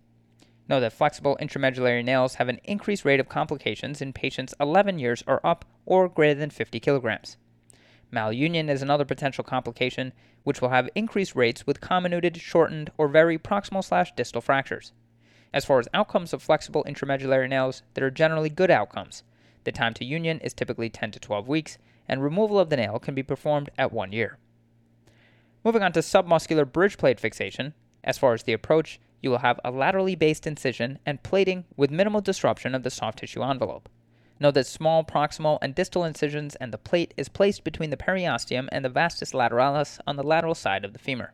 Know 0.69 0.79
that 0.79 0.93
flexible 0.93 1.37
intramedullary 1.41 2.03
nails 2.03 2.35
have 2.35 2.49
an 2.49 2.59
increased 2.63 3.05
rate 3.05 3.19
of 3.19 3.29
complications 3.29 4.01
in 4.01 4.13
patients 4.13 4.53
11 4.59 4.99
years 4.99 5.23
or 5.25 5.45
up 5.45 5.65
or 5.85 6.09
greater 6.09 6.39
than 6.39 6.49
50 6.49 6.79
kilograms. 6.79 7.37
Malunion 8.11 8.69
is 8.69 8.81
another 8.81 9.05
potential 9.05 9.43
complication, 9.43 10.13
which 10.43 10.61
will 10.61 10.69
have 10.69 10.89
increased 10.93 11.35
rates 11.35 11.65
with 11.65 11.81
comminuted, 11.81 12.39
shortened, 12.39 12.91
or 12.97 13.07
very 13.07 13.37
proximal 13.37 13.83
slash 13.83 14.13
distal 14.15 14.41
fractures. 14.41 14.91
As 15.53 15.65
far 15.65 15.79
as 15.79 15.87
outcomes 15.93 16.33
of 16.33 16.43
flexible 16.43 16.83
intramedullary 16.85 17.49
nails, 17.49 17.81
there 17.93 18.05
are 18.05 18.11
generally 18.11 18.49
good 18.49 18.69
outcomes, 18.69 19.23
the 19.67 19.71
time 19.73 19.93
to 19.93 20.05
union 20.05 20.39
is 20.39 20.53
typically 20.53 20.89
10 20.89 21.11
to 21.11 21.19
12 21.19 21.45
weeks, 21.49 21.77
and 22.07 22.23
removal 22.23 22.57
of 22.57 22.69
the 22.69 22.77
nail 22.77 22.99
can 22.99 23.13
be 23.13 23.21
performed 23.21 23.69
at 23.77 23.91
one 23.91 24.13
year. 24.13 24.37
Moving 25.65 25.83
on 25.83 25.91
to 25.91 25.99
submuscular 25.99 26.71
bridge 26.71 26.97
plate 26.97 27.19
fixation, 27.19 27.73
as 28.01 28.17
far 28.17 28.33
as 28.33 28.43
the 28.43 28.53
approach, 28.53 29.01
you 29.21 29.29
will 29.29 29.39
have 29.39 29.59
a 29.65 29.71
laterally 29.71 30.15
based 30.15 30.47
incision 30.47 30.99
and 31.05 31.21
plating 31.21 31.65
with 31.75 31.91
minimal 31.91 32.21
disruption 32.21 32.73
of 32.73 32.83
the 32.83 32.89
soft 32.89 33.19
tissue 33.19 33.43
envelope. 33.43 33.89
Note 34.39 34.53
that 34.53 34.67
small 34.67 35.03
proximal 35.03 35.57
and 35.61 35.75
distal 35.75 36.05
incisions 36.05 36.55
and 36.55 36.71
the 36.71 36.77
plate 36.77 37.13
is 37.17 37.27
placed 37.27 37.65
between 37.65 37.89
the 37.89 37.97
periosteum 37.97 38.69
and 38.71 38.85
the 38.85 38.89
vastus 38.89 39.33
lateralis 39.33 39.99
on 40.07 40.15
the 40.15 40.23
lateral 40.23 40.55
side 40.55 40.85
of 40.85 40.93
the 40.93 40.99
femur. 40.99 41.33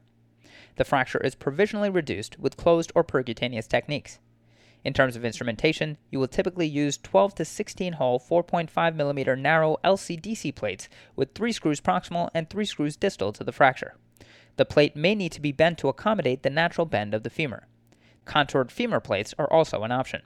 The 0.78 0.86
fracture 0.86 1.24
is 1.24 1.36
provisionally 1.36 1.92
reduced 1.92 2.40
with 2.40 2.58
closed 2.58 2.92
or 2.96 3.04
percutaneous 3.04 3.68
techniques. 3.68 4.18
In 4.84 4.94
terms 4.94 5.16
of 5.16 5.24
instrumentation, 5.24 5.98
you 6.12 6.20
will 6.20 6.28
typically 6.28 6.68
use 6.68 6.98
12 6.98 7.36
to 7.36 7.46
16 7.46 7.94
hole 7.94 8.20
4.5 8.20 8.70
mm 8.70 9.40
narrow 9.40 9.78
LCDC 9.84 10.54
plates 10.56 10.90
with 11.16 11.34
3 11.34 11.52
screws 11.54 11.80
proximal 11.80 12.30
and 12.34 12.50
3 12.50 12.66
screws 12.66 12.98
distal 12.98 13.32
to 13.32 13.44
the 13.44 13.54
fracture. 13.54 13.96
The 14.58 14.66
plate 14.66 14.96
may 14.96 15.16
need 15.16 15.32
to 15.32 15.42
be 15.42 15.52
bent 15.52 15.78
to 15.80 15.88
accommodate 15.88 16.44
the 16.44 16.50
natural 16.50 16.86
bend 16.86 17.14
of 17.14 17.24
the 17.24 17.30
femur. 17.30 17.68
Contoured 18.26 18.72
femur 18.72 19.00
plates 19.00 19.34
are 19.40 19.52
also 19.52 19.84
an 19.84 19.92
option. 19.92 20.22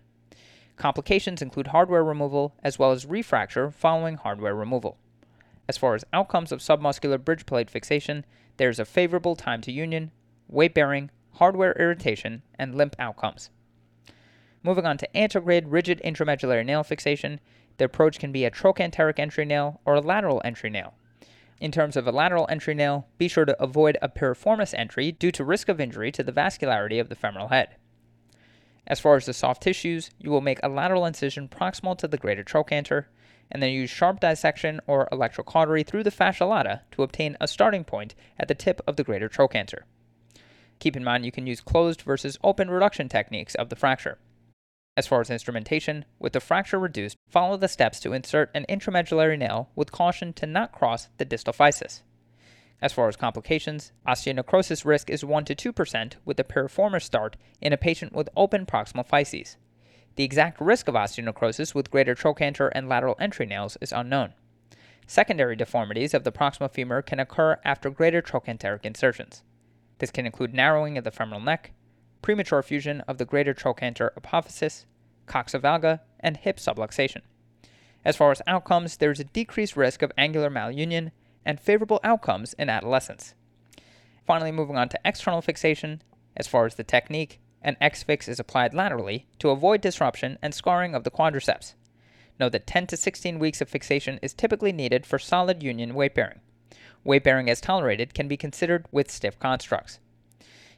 Complications 0.76 1.42
include 1.42 1.68
hardware 1.68 2.04
removal 2.04 2.56
as 2.64 2.78
well 2.78 2.92
as 2.92 3.06
refracture 3.06 3.74
following 3.74 4.16
hardware 4.16 4.56
removal. 4.56 4.98
As 5.68 5.78
far 5.78 5.96
as 5.96 6.06
outcomes 6.14 6.52
of 6.52 6.60
submuscular 6.60 7.24
bridge 7.24 7.46
plate 7.46 7.70
fixation, 7.70 8.26
there 8.58 8.70
is 8.70 8.80
a 8.80 8.86
favorable 8.86 9.36
time 9.36 9.62
to 9.62 9.72
union, 9.72 10.12
weight 10.48 10.74
bearing, 10.74 11.12
hardware 11.34 11.74
irritation, 11.74 12.42
and 12.58 12.76
limp 12.76 12.96
outcomes. 13.00 13.50
Moving 14.68 14.86
on 14.86 14.98
to 14.98 15.18
antegrade 15.18 15.70
rigid 15.70 16.02
intramedullary 16.04 16.66
nail 16.66 16.84
fixation, 16.84 17.40
the 17.78 17.86
approach 17.86 18.20
can 18.20 18.34
be 18.34 18.44
a 18.44 18.52
trochanteric 18.52 19.18
entry 19.18 19.46
nail 19.46 19.80
or 19.86 19.94
a 19.94 20.02
lateral 20.02 20.42
entry 20.44 20.70
nail. 20.70 20.94
In 21.62 21.72
terms 21.72 21.96
of 21.96 22.06
a 22.06 22.12
lateral 22.12 22.46
entry 22.50 22.74
nail, 22.74 23.08
be 23.18 23.30
sure 23.30 23.46
to 23.46 23.64
avoid 23.64 23.98
a 24.02 24.10
piriformis 24.10 24.74
entry 24.78 25.14
due 25.14 25.32
to 25.32 25.46
risk 25.46 25.70
of 25.70 25.80
injury 25.80 26.12
to 26.12 26.22
the 26.22 26.34
vascularity 26.34 27.00
of 27.00 27.08
the 27.08 27.16
femoral 27.16 27.48
head. 27.48 27.78
As 28.86 29.00
far 29.00 29.16
as 29.16 29.26
the 29.26 29.32
soft 29.32 29.64
tissues, 29.64 30.12
you 30.20 30.32
will 30.32 30.42
make 30.42 30.60
a 30.62 30.68
lateral 30.68 31.06
incision 31.06 31.48
proximal 31.48 31.98
to 32.00 32.08
the 32.10 32.18
greater 32.18 32.44
trochanter, 32.44 33.08
and 33.50 33.64
then 33.64 33.72
use 33.72 33.90
sharp 33.90 34.20
dissection 34.20 34.82
or 34.86 35.08
electrocautery 35.14 35.88
through 35.88 36.04
the 36.04 36.12
fascia 36.12 36.44
lata 36.44 36.82
to 36.92 37.04
obtain 37.04 37.38
a 37.40 37.48
starting 37.48 37.86
point 37.86 38.16
at 38.38 38.50
the 38.50 38.54
tip 38.54 38.82
of 38.86 38.98
the 38.98 39.04
greater 39.06 39.30
trochanter. 39.30 39.86
Keep 40.80 40.98
in 40.98 41.06
mind 41.06 41.24
you 41.24 41.32
can 41.32 41.48
use 41.48 41.62
closed 41.62 42.02
versus 42.02 42.38
open 42.44 42.70
reduction 42.70 43.08
techniques 43.08 43.56
of 43.56 43.70
the 43.70 43.78
fracture. 43.78 44.18
As 44.98 45.06
far 45.06 45.22
as 45.22 45.30
instrumentation, 45.30 46.06
with 46.18 46.34
the 46.34 46.40
fracture 46.40 46.80
reduced, 46.80 47.18
follow 47.30 47.56
the 47.56 47.68
steps 47.68 48.00
to 48.00 48.14
insert 48.14 48.50
an 48.56 48.66
intramedullary 48.68 49.38
nail 49.38 49.70
with 49.76 49.92
caution 49.92 50.34
to 50.34 50.48
not 50.48 50.72
cross 50.72 51.10
the 51.20 51.24
distal 51.24 51.54
physis. 51.54 52.02
As 52.82 52.94
far 52.94 53.08
as 53.08 53.16
complications, 53.16 53.92
osteonecrosis 54.08 54.86
risk 54.86 55.12
is 55.12 55.24
1 55.24 55.46
to 55.46 55.56
2% 55.56 56.14
with 56.26 56.40
a 56.40 56.44
piriformis 56.44 57.04
start 57.04 57.38
in 57.62 57.74
a 57.74 57.78
patient 57.78 58.14
with 58.14 58.28
open 58.36 58.66
proximal 58.66 59.08
physis. 59.08 59.58
The 60.16 60.24
exact 60.24 60.60
risk 60.60 60.88
of 60.88 60.96
osteonecrosis 60.96 61.76
with 61.76 61.92
greater 61.92 62.16
trochanter 62.16 62.70
and 62.70 62.90
lateral 62.90 63.16
entry 63.20 63.46
nails 63.46 63.78
is 63.80 63.92
unknown. 63.92 64.34
Secondary 65.06 65.56
deformities 65.56 66.16
of 66.16 66.24
the 66.24 66.32
proximal 66.32 66.72
femur 66.72 67.04
can 67.04 67.20
occur 67.20 67.60
after 67.64 67.92
greater 67.92 68.24
trochanteric 68.24 68.84
insertions. 68.84 69.44
This 70.00 70.12
can 70.12 70.26
include 70.26 70.56
narrowing 70.56 70.98
of 70.98 71.04
the 71.04 71.12
femoral 71.12 71.40
neck, 71.40 71.72
premature 72.28 72.62
fusion 72.62 73.00
of 73.08 73.18
the 73.20 73.24
greater 73.24 73.54
trochanter 73.54 74.12
apophysis, 74.20 74.84
coxa 75.28 75.58
valga, 75.62 76.02
and 76.20 76.36
hip 76.36 76.58
subluxation. 76.58 77.22
As 78.04 78.18
far 78.18 78.32
as 78.32 78.42
outcomes, 78.46 78.98
there 78.98 79.12
is 79.12 79.22
a 79.22 79.32
decreased 79.32 79.78
risk 79.78 80.02
of 80.02 80.12
angular 80.18 80.50
malunion 80.50 81.12
and 81.46 81.58
favorable 81.58 82.02
outcomes 82.04 82.52
in 82.56 82.70
adolescence. 82.70 83.34
Finally, 84.26 84.52
moving 84.52 84.76
on 84.76 84.90
to 84.90 85.00
external 85.06 85.42
fixation, 85.42 86.02
as 86.36 86.48
far 86.48 86.66
as 86.66 86.76
the 86.76 86.84
technique, 86.84 87.40
an 87.62 87.78
X-fix 87.80 88.28
is 88.28 88.42
applied 88.42 88.74
laterally 88.74 89.26
to 89.40 89.52
avoid 89.52 89.80
disruption 89.80 90.38
and 90.42 90.54
scarring 90.54 90.94
of 90.94 91.06
the 91.06 91.12
quadriceps. 91.12 91.76
Note 92.42 92.52
that 92.52 92.68
10 92.68 92.88
to 92.88 92.98
16 92.98 93.40
weeks 93.40 93.62
of 93.62 93.70
fixation 93.70 94.20
is 94.22 94.34
typically 94.34 94.74
needed 94.74 95.06
for 95.06 95.18
solid 95.18 95.64
union 95.64 95.94
weight 95.94 96.14
bearing. 96.14 96.42
Weight 97.06 97.24
bearing 97.24 97.50
as 97.50 97.62
tolerated 97.62 98.14
can 98.14 98.28
be 98.28 98.36
considered 98.36 98.86
with 98.92 99.10
stiff 99.10 99.40
constructs. 99.40 100.00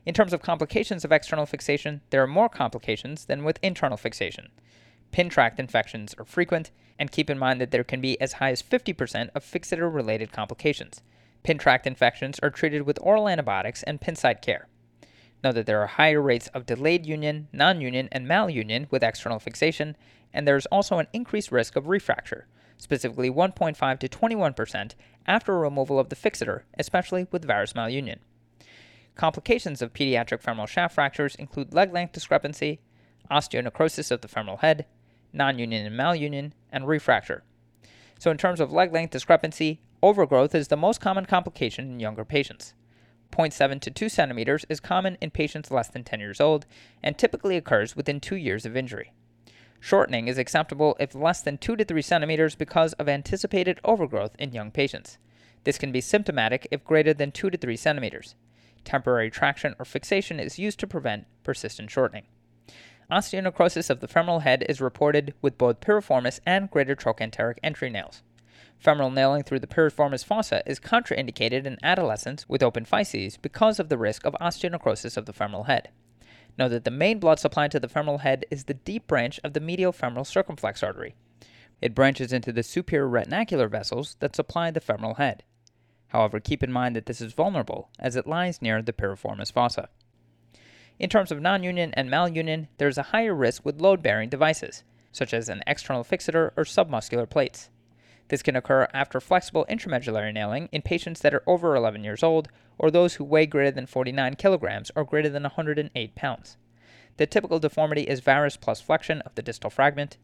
In 0.06 0.14
terms 0.14 0.34
of 0.34 0.42
complications 0.42 1.04
of 1.04 1.12
external 1.12 1.46
fixation, 1.46 2.02
there 2.10 2.24
are 2.24 2.28
more 2.28 2.50
complications 2.50 3.26
than 3.26 3.44
with 3.44 3.60
internal 3.62 3.98
fixation. 3.98 4.50
Pin 5.12 5.30
tract 5.30 5.60
infections 5.60 6.16
are 6.18 6.26
frequent, 6.26 6.72
and 6.98 7.12
keep 7.12 7.30
in 7.30 7.38
mind 7.38 7.60
that 7.60 7.72
there 7.72 7.84
can 7.84 8.02
be 8.02 8.20
as 8.22 8.34
high 8.34 8.52
as 8.52 8.62
50% 8.62 9.30
of 9.36 9.44
fixator 9.44 9.94
related 9.94 10.32
complications. 10.32 11.02
Pin 11.44 11.58
tract 11.58 11.88
infections 11.88 12.40
are 12.40 12.50
treated 12.50 12.84
with 12.84 13.00
oral 13.02 13.28
antibiotics 13.28 13.84
and 13.84 14.02
pin 14.02 14.16
site 14.16 14.42
care. 14.42 14.68
Note 15.44 15.56
that 15.56 15.66
there 15.66 15.82
are 15.82 15.88
higher 15.88 16.22
rates 16.22 16.48
of 16.50 16.66
delayed 16.66 17.06
union, 17.06 17.48
non 17.54 17.82
union, 17.82 18.10
and 18.12 18.28
malunion 18.28 18.92
with 18.92 19.04
external 19.04 19.40
fixation, 19.40 19.96
and 20.34 20.48
there 20.48 20.58
is 20.58 20.66
also 20.68 20.98
an 20.98 21.08
increased 21.14 21.52
risk 21.52 21.76
of 21.76 21.86
refracture, 21.86 22.44
specifically 22.78 23.30
1.5 23.30 24.00
to 24.00 24.10
21% 24.10 24.96
after 25.26 25.58
removal 25.58 26.00
of 26.00 26.10
the 26.10 26.16
fixator, 26.16 26.64
especially 26.78 27.28
with 27.32 27.46
varus 27.46 27.74
malunion. 27.74 28.20
Complications 29.20 29.82
of 29.82 29.92
pediatric 29.92 30.42
femoral 30.42 30.66
shaft 30.66 30.96
fractures 30.96 31.36
include 31.36 31.74
leg 31.74 31.92
length 31.92 32.14
discrepancy, 32.14 32.80
osteonecrosis 33.30 34.12
of 34.12 34.22
the 34.22 34.30
femoral 34.30 34.56
head, 34.56 34.86
non-union 35.34 35.86
and 35.86 36.00
malunion, 36.00 36.54
and 36.72 36.86
refracture. 36.86 37.42
So 38.18 38.32
in 38.32 38.38
terms 38.38 38.62
of 38.62 38.72
leg 38.72 38.94
length 38.94 39.12
discrepancy, 39.12 39.82
overgrowth 40.02 40.56
is 40.56 40.70
the 40.70 40.78
most 40.78 41.02
common 41.02 41.26
complication 41.26 41.92
in 41.92 42.00
younger 42.00 42.24
patients. 42.24 42.74
0.7 43.34 43.82
to 43.82 43.92
2 43.92 44.08
centimeters 44.08 44.66
is 44.70 44.80
common 44.80 45.18
in 45.20 45.32
patients 45.32 45.70
less 45.70 45.90
than 45.90 46.06
10 46.06 46.22
years 46.22 46.40
old 46.40 46.66
and 47.04 47.18
typically 47.18 47.58
occurs 47.58 47.98
within 47.98 48.22
2 48.22 48.38
years 48.38 48.66
of 48.66 48.78
injury. 48.78 49.12
Shortening 49.82 50.30
is 50.30 50.38
acceptable 50.38 50.96
if 50.98 51.14
less 51.14 51.42
than 51.42 51.58
2 51.58 51.76
to 51.76 51.84
3 51.84 52.02
centimeters 52.02 52.56
because 52.56 52.94
of 52.94 53.10
anticipated 53.10 53.82
overgrowth 53.84 54.38
in 54.40 54.54
young 54.54 54.72
patients. 54.72 55.18
This 55.66 55.78
can 55.78 55.92
be 55.92 56.00
symptomatic 56.00 56.70
if 56.72 56.86
greater 56.86 57.14
than 57.14 57.34
2 57.34 57.50
to 57.50 57.58
3 57.58 57.76
centimeters. 57.76 58.36
Temporary 58.90 59.30
traction 59.30 59.76
or 59.78 59.86
fixation 59.86 60.40
is 60.40 60.58
used 60.58 60.80
to 60.80 60.88
prevent 60.88 61.28
persistent 61.44 61.92
shortening. 61.92 62.24
Osteonecrosis 63.12 63.92
of 63.92 64.00
the 64.00 64.08
femoral 64.08 64.40
head 64.40 64.66
is 64.68 64.82
reported 64.82 65.36
with 65.44 65.60
both 65.60 65.80
piriformis 65.80 66.40
and 66.44 66.72
greater 66.72 66.96
trochanteric 66.96 67.60
entry 67.62 67.92
nails. 67.92 68.24
Femoral 68.80 69.12
nailing 69.12 69.44
through 69.44 69.60
the 69.60 69.68
piriformis 69.68 70.26
fossa 70.26 70.64
is 70.66 70.80
contraindicated 70.80 71.66
in 71.66 71.78
adolescents 71.84 72.50
with 72.50 72.64
open 72.64 72.84
physes 72.84 73.38
because 73.40 73.80
of 73.80 73.90
the 73.90 73.98
risk 74.00 74.26
of 74.26 74.36
osteonecrosis 74.42 75.18
of 75.18 75.28
the 75.28 75.34
femoral 75.34 75.66
head. 75.66 75.90
Note 76.58 76.70
that 76.70 76.84
the 76.84 76.90
main 76.90 77.20
blood 77.20 77.38
supply 77.38 77.68
to 77.68 77.80
the 77.80 77.88
femoral 77.88 78.18
head 78.18 78.44
is 78.50 78.64
the 78.64 78.74
deep 78.74 79.06
branch 79.06 79.40
of 79.44 79.54
the 79.54 79.60
medial 79.60 79.92
femoral 79.92 80.26
circumflex 80.26 80.82
artery. 80.82 81.14
It 81.80 81.94
branches 81.94 82.34
into 82.34 82.52
the 82.52 82.64
superior 82.64 83.08
retinacular 83.08 83.70
vessels 83.70 84.16
that 84.20 84.36
supply 84.36 84.72
the 84.72 84.82
femoral 84.82 85.14
head. 85.14 85.44
However, 86.10 86.40
keep 86.40 86.64
in 86.64 86.72
mind 86.72 86.96
that 86.96 87.06
this 87.06 87.22
is 87.22 87.34
vulnerable 87.34 87.90
as 88.00 88.16
it 88.16 88.28
lies 88.28 88.62
near 88.62 88.82
the 88.82 88.94
piriformis 88.94 89.52
fossa. 89.52 89.90
In 91.00 91.10
terms 91.10 91.32
of 91.32 91.42
non-union 91.42 91.94
and 91.94 92.10
malunion, 92.10 92.68
there 92.78 92.88
is 92.88 92.98
a 92.98 93.04
higher 93.14 93.34
risk 93.34 93.66
with 93.66 93.80
load-bearing 93.80 94.30
devices, 94.30 94.84
such 95.12 95.34
as 95.34 95.48
an 95.50 95.64
external 95.66 96.04
fixator 96.04 96.52
or 96.58 96.66
submuscular 96.66 97.30
plates. 97.30 97.70
This 98.28 98.44
can 98.44 98.56
occur 98.56 98.88
after 98.94 99.20
flexible 99.20 99.66
intramedullary 99.70 100.34
nailing 100.34 100.70
in 100.72 100.82
patients 100.82 101.22
that 101.22 101.34
are 101.34 101.44
over 101.48 101.76
11 101.76 102.04
years 102.04 102.22
old 102.22 102.50
or 102.78 102.92
those 102.92 103.16
who 103.16 103.24
weigh 103.24 103.46
greater 103.46 103.72
than 103.72 103.88
49 103.88 104.36
kilograms 104.36 104.92
or 104.96 105.04
greater 105.04 105.30
than 105.30 105.44
108 105.44 106.16
pounds. 106.16 106.58
The 107.18 107.26
typical 107.26 107.60
deformity 107.60 108.04
is 108.04 108.20
varus 108.20 108.56
plus 108.56 108.82
flexion 108.82 109.22
of 109.22 109.34
the 109.36 109.42
distal 109.42 109.70
fragment. 109.70 110.18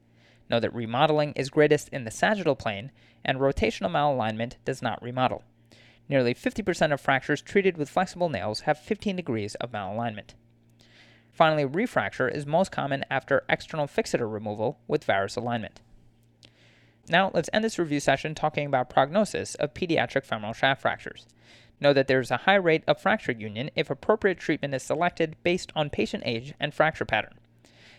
Know 0.50 0.60
that 0.60 0.74
remodeling 0.74 1.34
is 1.34 1.50
greatest 1.50 1.89
in 1.89 2.04
the 2.04 2.12
sagittal 2.12 2.56
plane, 2.56 2.92
and 3.24 3.39
rotational 3.39 3.92
malalignment 3.92 4.54
does 4.65 4.82
not 4.82 5.01
remodel. 5.01 5.44
Nearly 6.07 6.33
50% 6.33 6.93
of 6.93 7.01
fractures 7.01 7.41
treated 7.41 7.77
with 7.77 7.89
flexible 7.89 8.29
nails 8.29 8.62
have 8.62 8.79
15 8.79 9.15
degrees 9.15 9.55
of 9.55 9.71
malalignment. 9.71 10.35
Finally, 11.31 11.65
refracture 11.65 12.33
is 12.33 12.45
most 12.45 12.71
common 12.71 13.03
after 13.09 13.43
external 13.50 13.88
fixator 13.88 14.31
removal 14.31 14.79
with 14.88 15.03
varus 15.03 15.35
alignment. 15.35 15.81
Now, 17.09 17.29
let's 17.33 17.50
end 17.51 17.63
this 17.63 17.77
review 17.77 18.00
session 18.00 18.33
talking 18.33 18.65
about 18.65 18.89
prognosis 18.89 19.55
of 19.55 19.74
pediatric 19.74 20.25
femoral 20.25 20.53
shaft 20.53 20.81
fractures. 20.81 21.27
Know 21.79 21.91
that 21.93 22.07
there 22.07 22.21
is 22.21 22.31
a 22.31 22.38
high 22.38 22.55
rate 22.55 22.83
of 22.88 23.01
fracture 23.01 23.33
union 23.33 23.69
if 23.75 23.89
appropriate 23.89 24.39
treatment 24.39 24.74
is 24.74 24.83
selected 24.83 25.35
based 25.43 25.71
on 25.75 25.89
patient 25.89 26.24
age 26.25 26.53
and 26.59 26.74
fracture 26.74 27.05
pattern. 27.05 27.35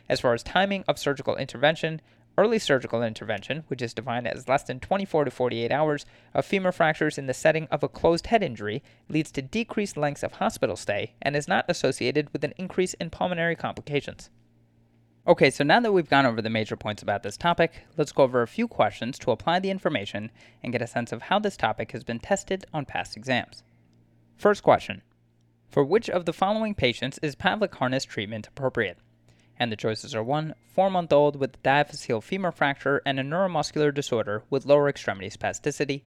As 0.09 0.21
far 0.21 0.33
as 0.35 0.43
timing 0.43 0.85
of 0.89 0.99
surgical 0.99 1.37
intervention, 1.37 2.01
Early 2.39 2.59
surgical 2.59 3.03
intervention, 3.03 3.65
which 3.69 3.81
is 3.81 3.95
defined 3.95 4.29
as 4.29 4.47
less 4.47 4.63
than 4.63 4.79
24 4.79 5.25
to 5.25 5.31
48 5.31 5.73
hours 5.73 6.05
of 6.35 6.45
femur 6.45 6.71
fractures 6.71 7.17
in 7.17 7.27
the 7.27 7.33
setting 7.33 7.67
of 7.71 7.83
a 7.83 7.89
closed 7.89 8.27
head 8.27 8.43
injury, 8.43 8.83
leads 9.09 9.33
to 9.33 9.43
decreased 9.43 9.97
lengths 9.97 10.23
of 10.23 10.33
hospital 10.33 10.77
stay 10.77 11.15
and 11.23 11.35
is 11.35 11.49
not 11.49 11.65
associated 11.69 12.31
with 12.33 12.45
an 12.45 12.53
increase 12.59 12.93
in 12.95 13.09
pulmonary 13.09 13.57
complications. 13.57 14.29
Okay, 15.27 15.51
so 15.51 15.65
now 15.65 15.81
that 15.81 15.93
we've 15.93 16.11
gone 16.11 16.27
over 16.27 16.43
the 16.43 16.51
major 16.51 16.77
points 16.77 17.03
about 17.03 17.23
this 17.23 17.39
topic, 17.39 17.87
let's 17.97 18.13
go 18.13 18.23
over 18.23 18.43
a 18.43 18.47
few 18.47 18.69
questions 18.69 19.19
to 19.19 19.31
apply 19.31 19.59
the 19.59 19.71
information 19.71 20.31
and 20.63 20.73
get 20.73 20.83
a 20.83 20.87
sense 20.87 21.13
of 21.13 21.23
how 21.23 21.39
this 21.39 21.57
topic 21.57 21.93
has 21.93 22.05
been 22.05 22.21
tested 22.21 22.67
on 22.73 22.85
past 22.85 23.17
exams. 23.17 23.65
First 24.37 24.63
question 24.63 25.03
For 25.71 25.83
which 25.83 26.11
of 26.11 26.27
the 26.27 26.35
following 26.35 26.75
patients 26.75 27.19
is 27.23 27.35
Pavlik 27.35 27.75
harness 27.75 28.05
treatment 28.05 28.47
appropriate? 28.47 28.99
And 29.59 29.73
the 29.73 29.77
choices 29.77 30.15
are 30.15 30.23
1. 30.23 30.55
4 30.69 30.91
month 30.91 31.13
old 31.13 31.37
with 31.37 31.55
a 31.55 31.59
diaphyseal 31.59 32.23
femur 32.23 32.53
fracture 32.53 33.01
and 33.07 33.19
a 33.19 33.23
neuromuscular 33.23 33.93
disorder 33.93 34.43
with 34.51 34.67
lower 34.67 34.89
extremity 34.89 35.31
spasticity. 35.31 36.03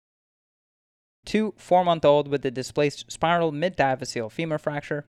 2. 1.26 1.54
4 1.56 1.84
month 1.84 2.04
old 2.04 2.28
with 2.28 2.44
a 2.44 2.50
displaced 2.50 3.10
spiral 3.10 3.52
mid 3.52 3.76
diaphyseal 3.76 4.30
femur 4.30 4.58
fracture. 4.58 5.04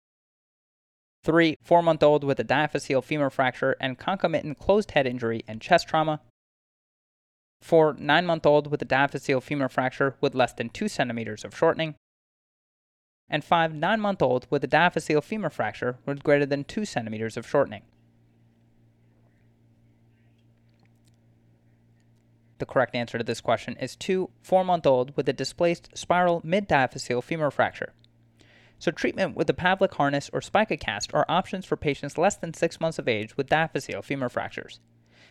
3. 1.25 1.57
4 1.63 1.83
month 1.83 2.03
old 2.03 2.25
with 2.25 2.41
a 2.41 2.45
diaphyseal 2.45 3.03
femur 3.03 3.31
fracture 3.31 3.77
and 3.81 3.99
concomitant 3.99 4.59
closed 4.59 4.93
head 4.93 5.07
injury 5.07 5.45
and 5.47 5.61
chest 5.61 5.89
trauma. 5.89 6.21
4. 7.63 7.97
9 7.99 8.27
month 8.27 8.47
old 8.47 8.71
with 8.71 8.81
a 8.81 8.87
diaphyseal 8.87 9.43
femur 9.43 9.69
fracture 9.69 10.15
with 10.21 10.35
less 10.35 10.53
than 10.53 10.71
2 10.71 10.89
centimeters 10.89 11.45
of 11.45 11.57
shortening. 11.57 11.95
And 13.29 13.45
5. 13.45 13.75
9 13.75 14.01
month 14.01 14.23
old 14.23 14.47
with 14.51 14.65
a 14.65 14.69
diaphyseal 14.69 15.23
femur 15.23 15.51
fracture 15.51 15.99
with 16.07 16.23
greater 16.23 16.47
than 16.47 16.65
2 16.65 16.85
centimeters 16.85 17.37
of 17.37 17.47
shortening. 17.47 17.83
The 22.61 22.67
correct 22.67 22.95
answer 22.95 23.17
to 23.17 23.25
this 23.25 23.41
question 23.41 23.75
is 23.79 23.97
2 23.97 24.29
4 24.43 24.65
month 24.65 24.87
old 24.87 25.17
with 25.17 25.27
a 25.31 25.33
displaced 25.33 25.97
spiral 25.97 26.43
mid 26.45 26.69
diaphyseal 26.69 27.25
femur 27.25 27.51
fracture. 27.51 27.95
So, 28.79 28.91
treatment 28.91 29.35
with 29.35 29.47
the 29.47 29.55
Pavlik 29.55 29.95
harness 29.95 30.29
or 30.31 30.43
spica 30.43 30.77
cast 30.77 31.15
are 31.15 31.25
options 31.27 31.65
for 31.65 31.79
patients 31.79 32.19
less 32.19 32.37
than 32.37 32.53
6 32.53 32.79
months 32.79 32.99
of 32.99 33.09
age 33.09 33.35
with 33.35 33.49
diaphyseal 33.49 34.05
femur 34.05 34.29
fractures. 34.29 34.79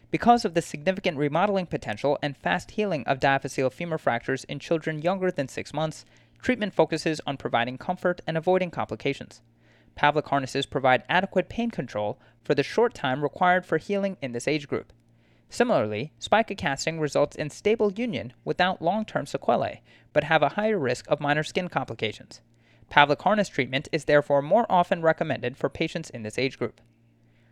Because 0.09 0.43
of 0.43 0.55
the 0.55 0.61
significant 0.63 1.17
remodeling 1.19 1.67
potential 1.67 2.17
and 2.23 2.35
fast 2.35 2.71
healing 2.71 3.03
of 3.05 3.19
diaphyseal 3.19 3.71
femur 3.71 3.99
fractures 3.99 4.43
in 4.45 4.57
children 4.57 5.03
younger 5.03 5.29
than 5.29 5.47
6 5.47 5.71
months, 5.71 6.05
treatment 6.41 6.73
focuses 6.73 7.21
on 7.27 7.37
providing 7.37 7.77
comfort 7.77 8.21
and 8.25 8.37
avoiding 8.37 8.71
complications. 8.71 9.43
Pavlik 9.95 10.25
harnesses 10.29 10.65
provide 10.65 11.03
adequate 11.07 11.47
pain 11.47 11.69
control 11.69 12.19
for 12.43 12.55
the 12.55 12.63
short 12.63 12.95
time 12.95 13.21
required 13.21 13.67
for 13.67 13.77
healing 13.77 14.17
in 14.19 14.31
this 14.31 14.47
age 14.47 14.67
group. 14.67 14.91
Similarly, 15.49 16.13
spica 16.19 16.53
casting 16.53 16.99
results 16.99 17.35
in 17.35 17.49
stable 17.49 17.91
union 17.91 18.33
without 18.45 18.81
long 18.81 19.03
term 19.03 19.25
sequelae, 19.25 19.81
but 20.13 20.25
have 20.25 20.43
a 20.43 20.49
higher 20.49 20.77
risk 20.77 21.05
of 21.09 21.19
minor 21.19 21.43
skin 21.43 21.69
complications. 21.69 22.41
Pavlik 22.91 23.21
harness 23.21 23.49
treatment 23.49 23.87
is 23.91 24.05
therefore 24.05 24.41
more 24.41 24.65
often 24.69 25.01
recommended 25.01 25.57
for 25.57 25.69
patients 25.69 26.09
in 26.09 26.23
this 26.23 26.37
age 26.37 26.57
group. 26.57 26.81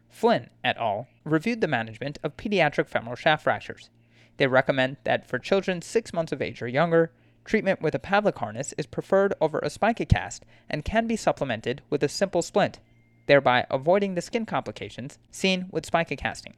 Flynn 0.10 0.50
et 0.64 0.78
al. 0.78 1.08
reviewed 1.24 1.62
the 1.62 1.68
management 1.68 2.18
of 2.24 2.38
pediatric 2.38 2.88
femoral 2.88 3.16
shaft 3.16 3.44
fractures. 3.44 3.90
They 4.38 4.48
recommend 4.48 4.98
that 5.04 5.28
for 5.28 5.40
children 5.40 5.82
6 5.82 6.14
months 6.14 6.32
of 6.32 6.42
age 6.42 6.62
or 6.62 6.68
younger, 6.68 7.12
treatment 7.46 7.82
with 7.82 7.96
a 7.96 8.00
Pavlik 8.00 8.38
harness 8.38 8.74
is 8.78 8.86
preferred 8.86 9.34
over 9.42 9.60
a 9.60 9.70
spica 9.70 10.06
cast 10.06 10.46
and 10.70 10.86
can 10.86 11.08
be 11.08 11.16
supplemented 11.16 11.82
with 11.90 12.04
a 12.04 12.10
simple 12.10 12.42
splint, 12.42 12.80
thereby 13.26 13.66
avoiding 13.70 14.16
the 14.16 14.22
skin 14.22 14.46
complications 14.46 15.18
seen 15.32 15.68
with 15.72 15.86
spica 15.86 16.16
casting. 16.16 16.56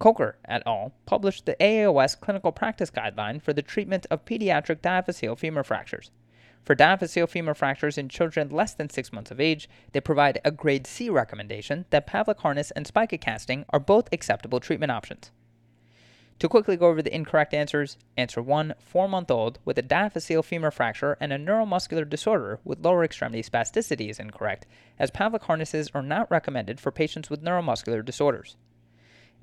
Kocher 0.00 0.34
et 0.46 0.62
al. 0.66 0.92
published 1.06 1.46
the 1.46 1.56
AAOS 1.60 2.18
Clinical 2.18 2.52
Practice 2.52 2.90
Guideline 2.90 3.40
for 3.40 3.52
the 3.52 3.62
treatment 3.62 4.06
of 4.10 4.24
pediatric 4.24 4.80
diaphyseal 4.80 5.38
femur 5.38 5.62
fractures. 5.62 6.10
For 6.64 6.76
diaphyseal 6.76 7.28
femur 7.28 7.54
fractures 7.54 7.98
in 7.98 8.08
children 8.08 8.48
less 8.48 8.72
than 8.74 8.88
6 8.88 9.12
months 9.12 9.30
of 9.30 9.40
age, 9.40 9.68
they 9.92 10.00
provide 10.00 10.40
a 10.44 10.50
grade 10.50 10.86
C 10.86 11.10
recommendation 11.10 11.86
that 11.90 12.06
Pavlik 12.06 12.38
harness 12.38 12.70
and 12.70 12.86
spica 12.86 13.18
casting 13.18 13.64
are 13.70 13.80
both 13.80 14.12
acceptable 14.12 14.60
treatment 14.60 14.92
options. 14.92 15.32
To 16.38 16.48
quickly 16.48 16.76
go 16.76 16.88
over 16.88 17.02
the 17.02 17.14
incorrect 17.14 17.54
answers, 17.54 17.96
answer 18.16 18.42
1, 18.42 18.74
4 18.80 19.08
month 19.08 19.30
old 19.30 19.60
with 19.64 19.78
a 19.78 19.82
diaphyseal 19.82 20.44
femur 20.44 20.72
fracture 20.72 21.16
and 21.20 21.32
a 21.32 21.38
neuromuscular 21.38 22.08
disorder 22.08 22.58
with 22.64 22.84
lower 22.84 23.04
extremity 23.04 23.42
spasticity 23.42 24.08
is 24.08 24.18
incorrect, 24.18 24.66
as 24.98 25.10
Pavlik 25.10 25.42
harnesses 25.42 25.90
are 25.94 26.02
not 26.02 26.30
recommended 26.30 26.80
for 26.80 26.90
patients 26.90 27.30
with 27.30 27.44
neuromuscular 27.44 28.04
disorders. 28.04 28.56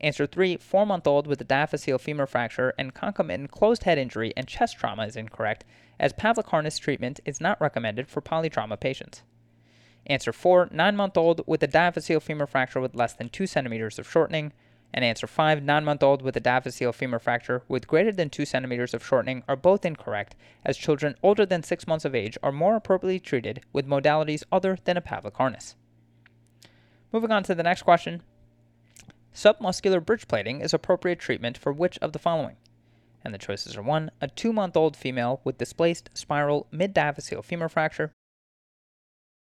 Answer 0.02 0.26
3, 0.26 0.58
4 0.58 0.86
month 0.86 1.06
old 1.08 1.28
with 1.28 1.42
a 1.42 1.46
diaphyseal 1.46 2.00
femur 2.00 2.26
fracture 2.26 2.74
and 2.78 2.94
concomitant 2.94 3.52
closed 3.52 3.84
head 3.84 3.98
injury 3.98 4.32
and 4.38 4.48
chest 4.48 4.78
trauma 4.78 5.06
is 5.06 5.18
incorrect, 5.18 5.66
as 6.00 6.14
Pavlik 6.14 6.48
harness 6.48 6.78
treatment 6.78 7.20
is 7.26 7.42
not 7.42 7.60
recommended 7.60 8.08
for 8.08 8.22
polytrauma 8.22 8.80
patients. 8.80 9.24
Answer 10.06 10.32
4, 10.32 10.70
9 10.72 10.96
month 10.96 11.18
old 11.18 11.42
with 11.46 11.62
a 11.64 11.68
diaphyseal 11.68 12.22
femur 12.22 12.48
fracture 12.48 12.80
with 12.80 12.96
less 12.96 13.12
than 13.14 13.28
2 13.28 13.46
centimeters 13.46 14.00
of 14.00 14.10
shortening. 14.10 14.54
And 14.94 15.06
answer 15.06 15.28
5, 15.28 15.64
9 15.64 15.84
month 15.86 16.02
old 16.02 16.22
with 16.22 16.38
a 16.38 16.42
diaphyseal 16.42 16.96
femur 16.96 17.20
fracture 17.20 17.64
with 17.68 17.86
greater 17.86 18.14
than 18.14 18.30
2 18.30 18.46
centimeters 18.46 18.94
of 18.94 19.06
shortening 19.06 19.44
are 19.50 19.58
both 19.58 19.86
incorrect, 19.86 20.36
as 20.64 20.78
children 20.78 21.16
older 21.22 21.46
than 21.46 21.62
6 21.62 21.88
months 21.88 22.06
of 22.06 22.16
age 22.16 22.38
are 22.42 22.54
more 22.54 22.78
appropriately 22.78 23.20
treated 23.20 23.62
with 23.74 23.86
modalities 23.86 24.44
other 24.50 24.78
than 24.86 24.96
a 24.96 25.02
Pavlik 25.02 25.36
harness. 25.36 25.76
Moving 27.12 27.32
on 27.32 27.44
to 27.44 27.54
the 27.54 27.64
next 27.64 27.82
question 27.82 28.24
Submuscular 29.34 30.04
bridge 30.06 30.28
plating 30.28 30.62
is 30.62 30.74
appropriate 30.74 31.20
treatment 31.20 31.58
for 31.58 31.72
which 31.72 31.98
of 32.00 32.14
the 32.14 32.20
following? 32.20 32.58
And 33.24 33.34
the 33.34 33.38
choices 33.38 33.76
are 33.78 33.82
1. 33.82 34.12
A 34.22 34.28
2 34.28 34.54
month 34.54 34.76
old 34.76 34.96
female 34.96 35.42
with 35.44 35.58
displaced 35.58 36.10
spiral 36.14 36.68
mid 36.72 36.94
diaphyseal 36.94 37.44
femur 37.44 37.70
fracture. 37.70 38.12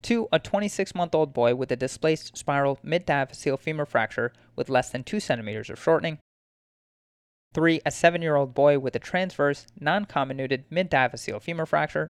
2. 0.02 0.28
A 0.32 0.38
26 0.38 0.94
month 0.94 1.14
old 1.14 1.32
boy 1.32 1.54
with 1.54 1.70
a 1.70 1.76
displaced 1.76 2.36
spiral 2.36 2.78
mid 2.82 3.06
diaphyseal 3.06 3.58
femur 3.58 3.84
fracture 3.84 4.32
with 4.54 4.68
less 4.68 4.90
than 4.90 5.04
2 5.04 5.20
centimeters 5.20 5.70
of 5.70 5.82
shortening. 5.82 6.18
3. 7.54 7.80
A 7.86 7.90
7 7.90 8.22
year 8.22 8.36
old 8.36 8.54
boy 8.54 8.78
with 8.78 8.96
a 8.96 9.00
transverse, 9.00 9.66
non 9.78 10.04
comminuted 10.04 10.64
mid 10.70 10.90
diaphyseal 10.90 11.40
femur 11.40 11.66
fracture. 11.66 12.08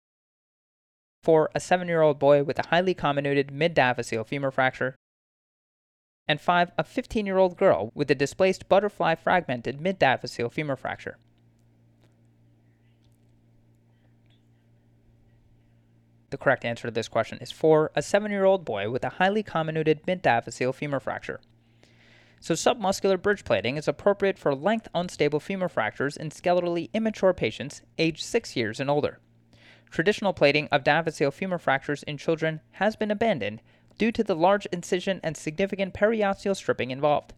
4. 1.23 1.51
A 1.55 1.61
7 1.61 1.89
year 1.89 2.03
old 2.03 2.19
boy 2.19 2.43
with 2.43 2.59
a 2.59 2.67
highly 2.69 2.95
comminuted 2.95 3.51
mid 3.51 3.75
diaphyseal 3.75 4.27
femur 4.27 4.51
fracture 4.51 4.97
and 6.29 6.41
5. 6.41 6.73
A 6.79 6.85
15 6.85 7.27
year 7.27 7.39
old 7.39 7.57
girl 7.57 7.91
with 7.95 8.11
a 8.11 8.15
displaced 8.15 8.69
butterfly 8.69 9.15
fragmented 9.15 9.81
mid 9.81 9.99
diaphyseal 9.99 10.53
femur 10.53 10.77
fracture. 10.77 11.19
The 16.31 16.39
correct 16.39 16.65
answer 16.65 16.87
to 16.87 16.93
this 16.93 17.09
question 17.09 17.39
is 17.39 17.51
4. 17.51 17.91
A 17.97 18.03
7 18.03 18.31
year 18.31 18.45
old 18.45 18.65
boy 18.65 18.89
with 18.91 19.05
a 19.05 19.11
highly 19.11 19.43
comminuted 19.43 20.07
mid 20.07 20.23
diaphyseal 20.23 20.75
femur 20.75 21.01
fracture. 21.01 21.41
So, 22.43 22.55
submuscular 22.55 23.21
bridge 23.21 23.45
plating 23.45 23.77
is 23.77 23.87
appropriate 23.87 24.39
for 24.39 24.55
length 24.55 24.89
unstable 24.95 25.41
femur 25.41 25.69
fractures 25.69 26.17
in 26.17 26.31
skeletally 26.31 26.89
immature 26.95 27.35
patients 27.35 27.83
aged 27.99 28.23
6 28.23 28.57
years 28.57 28.81
and 28.81 28.89
older. 28.89 29.19
Traditional 29.91 30.33
plating 30.33 30.69
of 30.71 30.85
diaphyseal 30.85 31.33
femur 31.33 31.59
fractures 31.59 32.05
in 32.05 32.17
children 32.17 32.61
has 32.73 32.95
been 32.95 33.11
abandoned 33.11 33.61
due 34.01 34.11
to 34.11 34.25
the 34.25 34.35
large 34.35 34.67
incision 34.73 35.21
and 35.23 35.37
significant 35.37 35.93
periosteal 35.93 36.57
stripping 36.57 36.91
involved. 36.91 37.35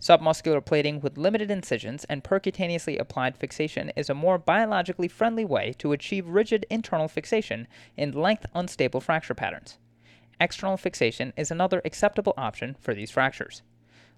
Submuscular 0.00 0.64
plating 0.64 1.02
with 1.02 1.18
limited 1.18 1.50
incisions 1.50 2.04
and 2.04 2.24
percutaneously 2.24 2.98
applied 2.98 3.36
fixation 3.36 3.92
is 3.94 4.08
a 4.08 4.14
more 4.14 4.38
biologically 4.38 5.06
friendly 5.06 5.44
way 5.44 5.74
to 5.76 5.92
achieve 5.92 6.26
rigid 6.26 6.64
internal 6.70 7.08
fixation 7.08 7.68
in 7.94 8.12
length 8.12 8.46
unstable 8.54 9.02
fracture 9.02 9.34
patterns. 9.34 9.76
External 10.40 10.78
fixation 10.78 11.34
is 11.36 11.50
another 11.50 11.82
acceptable 11.84 12.32
option 12.38 12.74
for 12.80 12.94
these 12.94 13.10
fractures. 13.10 13.60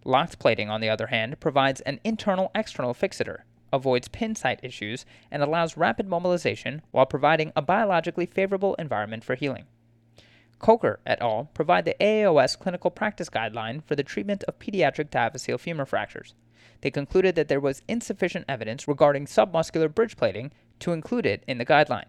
Locked 0.05 0.39
plating, 0.39 0.71
on 0.71 0.81
the 0.81 0.89
other 0.89 1.09
hand, 1.09 1.41
provides 1.41 1.81
an 1.81 1.99
internal 2.05 2.53
external 2.55 2.95
fixator, 2.95 3.39
avoids 3.73 4.07
pin 4.07 4.37
site 4.37 4.61
issues, 4.63 5.05
and 5.29 5.43
allows 5.43 5.77
rapid 5.77 6.07
mobilization 6.07 6.83
while 6.93 7.05
providing 7.05 7.51
a 7.57 7.63
biologically 7.63 8.27
favorable 8.27 8.77
environment 8.77 9.25
for 9.25 9.35
healing. 9.35 9.65
Kocher 10.61 10.99
et 11.07 11.21
al. 11.21 11.51
provide 11.55 11.87
the 11.87 11.97
AAOS 12.01 12.59
clinical 12.59 12.91
practice 12.91 13.31
guideline 13.31 13.83
for 13.83 13.97
the 13.97 14.05
treatment 14.05 14.45
of 14.45 14.59
pediatric 14.59 15.09
diaphyseal 15.09 15.59
femur 15.59 15.87
fractures. 15.87 16.35
They 16.83 16.91
concluded 16.91 17.35
that 17.35 17.49
there 17.49 17.61
was 17.61 17.83
insufficient 17.89 18.45
evidence 18.49 18.87
regarding 18.87 19.27
submuscular 19.27 19.93
bridge 19.93 20.17
plating 20.17 20.53
to 20.81 20.93
include 20.93 21.27
it 21.27 21.43
in 21.47 21.59
the 21.59 21.67
guideline. 21.67 22.07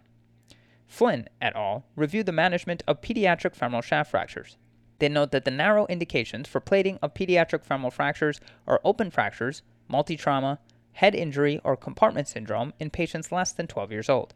Flynn 0.86 1.30
et 1.42 1.56
al. 1.56 1.86
reviewed 1.96 2.26
the 2.26 2.34
management 2.34 2.84
of 2.88 3.02
pediatric 3.02 3.56
femoral 3.56 3.82
shaft 3.82 4.12
fractures. 4.12 4.58
They 5.00 5.10
note 5.10 5.32
that 5.32 5.46
the 5.46 5.52
narrow 5.52 5.88
indications 5.88 6.48
for 6.48 6.60
plating 6.60 7.00
of 7.02 7.14
pediatric 7.14 7.64
femoral 7.64 7.92
fractures 7.92 8.40
are 8.68 8.82
open 8.84 9.10
fractures, 9.10 9.64
multi 9.88 10.18
trauma, 10.18 10.60
head 10.92 11.16
injury, 11.16 11.60
or 11.64 11.78
compartment 11.78 12.28
syndrome 12.28 12.74
in 12.80 12.90
patients 12.90 13.32
less 13.32 13.54
than 13.54 13.68
12 13.68 13.92
years 13.92 14.10
old. 14.10 14.34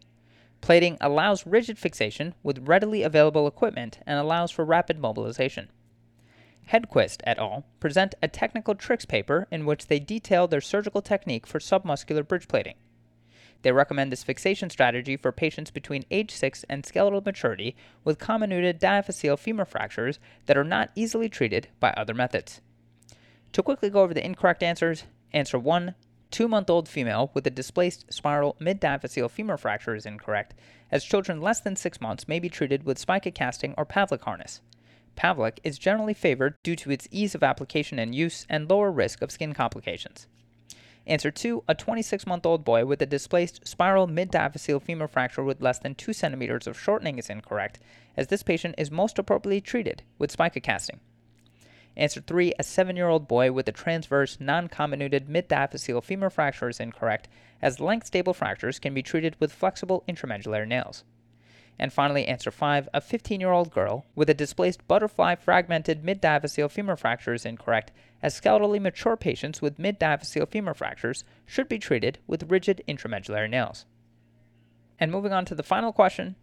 Plating 0.65 0.97
allows 0.99 1.45
rigid 1.45 1.77
fixation 1.77 2.33
with 2.41 2.67
readily 2.67 3.03
available 3.03 3.45
equipment 3.45 3.99
and 4.07 4.17
allows 4.17 4.49
for 4.49 4.65
rapid 4.65 4.97
mobilization. 4.97 5.69
Hedequist 6.71 7.21
et 7.23 7.37
al. 7.37 7.65
present 7.79 8.15
a 8.23 8.27
technical 8.27 8.73
tricks 8.73 9.05
paper 9.05 9.47
in 9.51 9.67
which 9.67 9.85
they 9.85 9.99
detail 9.99 10.47
their 10.47 10.61
surgical 10.61 11.03
technique 11.03 11.45
for 11.45 11.59
submuscular 11.59 12.27
bridge 12.27 12.47
plating. 12.47 12.73
They 13.61 13.73
recommend 13.73 14.11
this 14.11 14.23
fixation 14.23 14.71
strategy 14.71 15.15
for 15.15 15.31
patients 15.31 15.69
between 15.69 16.03
age 16.09 16.31
6 16.31 16.65
and 16.67 16.83
skeletal 16.83 17.21
maturity 17.23 17.75
with 18.03 18.17
comminuted 18.17 18.79
diaphyseal 18.79 19.37
femur 19.37 19.65
fractures 19.65 20.17
that 20.47 20.57
are 20.57 20.63
not 20.63 20.89
easily 20.95 21.29
treated 21.29 21.67
by 21.79 21.91
other 21.91 22.15
methods. 22.15 22.59
To 23.53 23.61
quickly 23.61 23.91
go 23.91 24.01
over 24.01 24.15
the 24.15 24.25
incorrect 24.25 24.63
answers, 24.63 25.03
answer 25.31 25.59
1 25.59 25.93
two 26.35 26.49
month 26.49 26.69
old 26.69 26.89
female 26.89 27.31
with 27.33 27.47
a 27.47 27.49
displaced 27.49 28.11
spiral 28.11 28.57
mid 28.59 28.81
diaphyseal 28.81 29.31
femur 29.31 29.55
fracture 29.55 29.95
is 29.95 30.05
incorrect, 30.05 30.53
as 30.91 31.05
children 31.05 31.39
less 31.39 31.61
than 31.61 31.77
six 31.77 32.01
months 32.01 32.27
may 32.27 32.39
be 32.39 32.49
treated 32.49 32.83
with 32.83 32.99
spica 32.99 33.31
casting 33.31 33.73
or 33.77 33.85
Pavlik 33.85 34.19
harness. 34.23 34.59
Pavlik 35.15 35.59
is 35.63 35.77
generally 35.77 36.13
favored 36.13 36.55
due 36.61 36.75
to 36.75 36.91
its 36.91 37.07
ease 37.09 37.35
of 37.35 37.41
application 37.41 37.97
and 37.97 38.13
use 38.13 38.45
and 38.49 38.69
lower 38.69 38.91
risk 38.91 39.21
of 39.21 39.31
skin 39.31 39.53
complications. 39.53 40.27
Answer 41.07 41.31
2. 41.31 41.63
A 41.69 41.73
26 41.73 42.27
month 42.27 42.45
old 42.45 42.65
boy 42.65 42.83
with 42.83 43.01
a 43.01 43.05
displaced 43.05 43.65
spiral 43.65 44.05
mid 44.05 44.29
diaphyseal 44.29 44.81
femur 44.81 45.07
fracture 45.07 45.41
with 45.41 45.61
less 45.61 45.79
than 45.79 45.95
2 45.95 46.11
centimeters 46.11 46.67
of 46.67 46.77
shortening 46.77 47.17
is 47.17 47.29
incorrect, 47.29 47.79
as 48.17 48.27
this 48.27 48.43
patient 48.43 48.75
is 48.77 48.91
most 48.91 49.17
appropriately 49.17 49.61
treated 49.61 50.03
with 50.19 50.31
spica 50.31 50.59
casting. 50.59 50.99
Answer 51.97 52.19
3. 52.19 52.53
A 52.59 52.63
7 52.63 52.95
year 52.95 53.07
old 53.07 53.27
boy 53.27 53.51
with 53.51 53.69
a 53.69 53.71
transverse, 53.71 54.37
non 54.39 54.67
comminuted 54.67 55.29
mid 55.29 55.47
diaphyseal 55.47 56.03
femur 56.03 56.29
fracture 56.29 56.67
is 56.67 56.79
incorrect, 56.79 57.29
as 57.61 57.79
length 57.79 58.07
stable 58.07 58.33
fractures 58.33 58.79
can 58.79 58.93
be 58.93 59.01
treated 59.01 59.35
with 59.39 59.53
flexible 59.53 60.03
intramedullary 60.07 60.67
nails. 60.67 61.05
And 61.79 61.91
finally, 61.93 62.27
answer 62.27 62.51
5. 62.51 62.89
A 62.93 62.99
15 62.99 63.39
year 63.39 63.51
old 63.51 63.71
girl 63.71 64.05
with 64.13 64.29
a 64.29 64.33
displaced 64.33 64.85
butterfly 64.87 65.35
fragmented 65.35 66.03
mid 66.03 66.21
diaphyseal 66.21 66.69
femur 66.69 66.97
fracture 66.97 67.33
is 67.33 67.45
incorrect, 67.45 67.93
as 68.21 68.39
skeletally 68.39 68.81
mature 68.81 69.15
patients 69.15 69.61
with 69.61 69.79
mid 69.79 69.97
diaphyseal 69.97 70.49
femur 70.49 70.73
fractures 70.73 71.23
should 71.45 71.69
be 71.69 71.79
treated 71.79 72.19
with 72.27 72.51
rigid 72.51 72.83
intramedullary 72.89 73.49
nails. 73.49 73.85
And 74.99 75.11
moving 75.11 75.31
on 75.31 75.45
to 75.45 75.55
the 75.55 75.63
final 75.63 75.93
question 75.93 76.35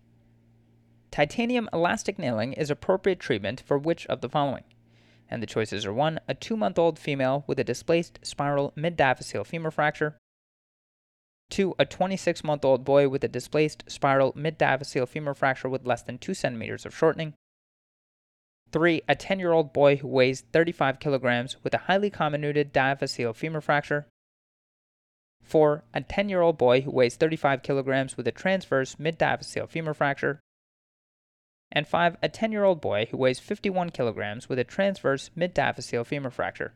Titanium 1.11 1.69
elastic 1.75 2.19
nailing 2.19 2.55
is 2.55 2.71
appropriate 2.71 3.21
treatment 3.21 3.63
for 3.67 3.77
which 3.77 4.07
of 4.07 4.23
the 4.23 4.31
following? 4.31 4.65
And 5.33 5.43
the 5.43 5.47
choices 5.47 5.87
are 5.87 5.95
1. 5.95 6.21
A 6.29 6.35
2 6.35 6.59
month 6.59 6.79
old 6.79 6.99
female 6.99 7.43
with 7.47 7.59
a 7.59 7.65
displaced 7.65 8.19
spiral 8.23 8.71
mid 8.77 8.99
diaphyseal 8.99 9.47
femur 9.47 9.71
fracture. 9.71 10.19
2. 11.49 11.75
A 11.79 11.87
26 11.87 12.45
month 12.45 12.67
old 12.67 12.85
boy 12.85 13.09
with 13.09 13.25
a 13.25 13.29
displaced 13.29 13.83
spiral 13.87 14.35
mid 14.37 14.59
diaphyseal 14.59 15.09
femur 15.09 15.33
fracture 15.33 15.71
with 15.71 15.87
less 15.87 16.03
than 16.03 16.19
2 16.19 16.35
centimeters 16.35 16.85
of 16.85 16.95
shortening. 16.95 17.33
3. 18.73 19.01
A 19.09 19.15
10 19.15 19.39
year 19.39 19.53
old 19.53 19.73
boy 19.73 19.97
who 19.97 20.09
weighs 20.09 20.43
35 20.53 21.01
kilograms 21.01 21.57
with 21.65 21.73
a 21.73 21.85
highly 21.89 22.11
comminuted 22.11 22.71
diaphyseal 22.71 23.35
femur 23.35 23.63
fracture. 23.63 24.09
4. 25.45 25.83
A 25.95 26.03
10 26.03 26.29
year 26.29 26.43
old 26.43 26.59
boy 26.59 26.83
who 26.83 26.91
weighs 26.91 27.17
35 27.17 27.63
kilograms 27.63 28.19
with 28.19 28.29
a 28.29 28.33
transverse 28.33 28.99
mid 28.99 29.19
diaphyseal 29.19 29.67
femur 29.67 29.95
fracture 29.95 30.41
and 31.73 31.89
5. 31.89 32.19
A 32.23 32.29
10 32.29 32.53
year 32.53 32.65
old 32.65 32.81
boy 32.81 33.09
who 33.11 33.17
weighs 33.17 33.41
51 33.41 33.91
kilograms 33.91 34.49
with 34.49 34.59
a 34.59 34.65
transverse 34.65 35.31
mid 35.35 35.55
diaphyseal 35.55 36.07
femur 36.07 36.31
fracture. 36.31 36.75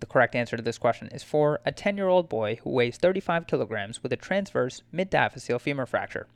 The 0.00 0.06
correct 0.06 0.34
answer 0.34 0.56
to 0.56 0.62
this 0.62 0.78
question 0.78 1.08
is 1.08 1.22
4. 1.22 1.60
A 1.64 1.72
10 1.72 1.96
year 1.96 2.08
old 2.08 2.28
boy 2.28 2.58
who 2.62 2.70
weighs 2.70 2.98
35 2.98 3.46
kilograms 3.46 4.02
with 4.02 4.12
a 4.12 4.16
transverse 4.16 4.82
mid 4.92 5.10
diaphyseal 5.10 5.60
femur 5.60 5.86
fracture. 5.86 6.26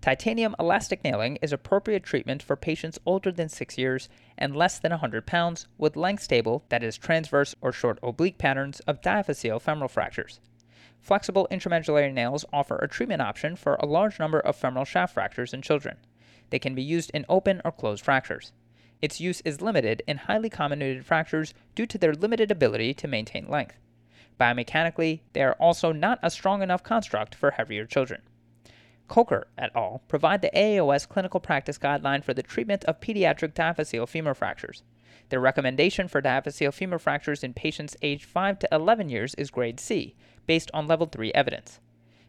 Titanium 0.00 0.54
elastic 0.58 1.04
nailing 1.04 1.36
is 1.42 1.52
appropriate 1.52 2.02
treatment 2.02 2.42
for 2.42 2.56
patients 2.56 2.98
older 3.04 3.30
than 3.30 3.50
6 3.50 3.76
years 3.76 4.08
and 4.38 4.56
less 4.56 4.78
than 4.78 4.92
100 4.92 5.26
pounds 5.26 5.68
with 5.76 5.94
length 5.94 6.22
stable, 6.22 6.64
that 6.70 6.82
is, 6.82 6.96
transverse 6.96 7.54
or 7.60 7.70
short 7.70 7.98
oblique 8.02 8.38
patterns 8.38 8.80
of 8.80 9.02
diaphyseal 9.02 9.60
femoral 9.60 9.88
fractures. 9.88 10.40
Flexible 11.00 11.48
intramedullary 11.50 12.12
nails 12.12 12.44
offer 12.52 12.76
a 12.76 12.88
treatment 12.88 13.22
option 13.22 13.56
for 13.56 13.74
a 13.74 13.86
large 13.86 14.18
number 14.18 14.40
of 14.40 14.54
femoral 14.54 14.84
shaft 14.84 15.14
fractures 15.14 15.54
in 15.54 15.62
children. 15.62 15.96
They 16.50 16.58
can 16.58 16.74
be 16.74 16.82
used 16.82 17.10
in 17.14 17.24
open 17.28 17.62
or 17.64 17.72
closed 17.72 18.04
fractures. 18.04 18.52
Its 19.00 19.20
use 19.20 19.40
is 19.42 19.62
limited 19.62 20.02
in 20.06 20.18
highly 20.18 20.50
comminuted 20.50 21.04
fractures 21.04 21.54
due 21.74 21.86
to 21.86 21.96
their 21.96 22.12
limited 22.12 22.50
ability 22.50 22.92
to 22.94 23.08
maintain 23.08 23.48
length. 23.48 23.76
Biomechanically, 24.38 25.20
they 25.32 25.42
are 25.42 25.54
also 25.54 25.92
not 25.92 26.18
a 26.22 26.30
strong 26.30 26.62
enough 26.62 26.82
construct 26.82 27.34
for 27.34 27.52
heavier 27.52 27.86
children. 27.86 28.22
Kocher 29.08 29.44
et 29.58 29.70
al. 29.74 30.02
provide 30.06 30.40
the 30.40 30.50
AAOS 30.54 31.08
clinical 31.08 31.40
practice 31.40 31.78
guideline 31.78 32.22
for 32.22 32.32
the 32.32 32.42
treatment 32.42 32.84
of 32.84 33.00
pediatric 33.00 33.54
diaphyseal 33.54 34.08
femur 34.08 34.34
fractures. 34.34 34.82
Their 35.30 35.40
recommendation 35.40 36.08
for 36.08 36.22
diaphyseal 36.22 36.72
femur 36.72 36.98
fractures 36.98 37.42
in 37.42 37.54
patients 37.54 37.96
aged 38.02 38.24
5 38.24 38.58
to 38.60 38.68
11 38.72 39.08
years 39.08 39.34
is 39.34 39.50
grade 39.50 39.80
C, 39.80 40.14
based 40.46 40.70
on 40.72 40.86
level 40.86 41.06
3 41.06 41.32
evidence. 41.32 41.80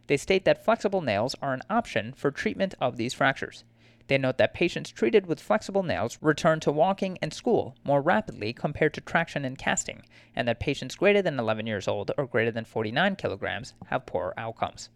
They 0.08 0.17
state 0.17 0.45
that 0.45 0.63
flexible 0.63 1.02
nails 1.02 1.36
are 1.41 1.54
an 1.54 1.62
option 1.69 2.13
for 2.13 2.32
treatment 2.32 2.76
of 2.82 2.97
these 2.97 3.13
fractures. 3.13 3.63
They 4.08 4.17
note 4.17 4.38
that 4.39 4.54
patients 4.54 4.89
treated 4.89 5.26
with 5.26 5.39
flexible 5.39 5.84
nails 5.84 6.17
return 6.21 6.60
to 6.62 6.71
walking 6.71 7.17
and 7.21 7.34
school 7.34 7.76
more 7.84 8.02
rapidly 8.02 8.52
compared 8.52 8.93
to 8.95 9.02
traction 9.02 9.45
and 9.45 9.58
casting, 9.58 10.02
and 10.36 10.47
that 10.47 10.60
patients 10.60 10.95
greater 10.95 11.21
than 11.21 11.39
11 11.39 11.65
years 11.65 11.88
old 11.88 12.12
or 12.17 12.26
greater 12.26 12.52
than 12.52 12.65
49 12.65 13.15
kilograms 13.15 13.74
have 13.86 14.06
poorer 14.06 14.34
outcomes. 14.38 14.89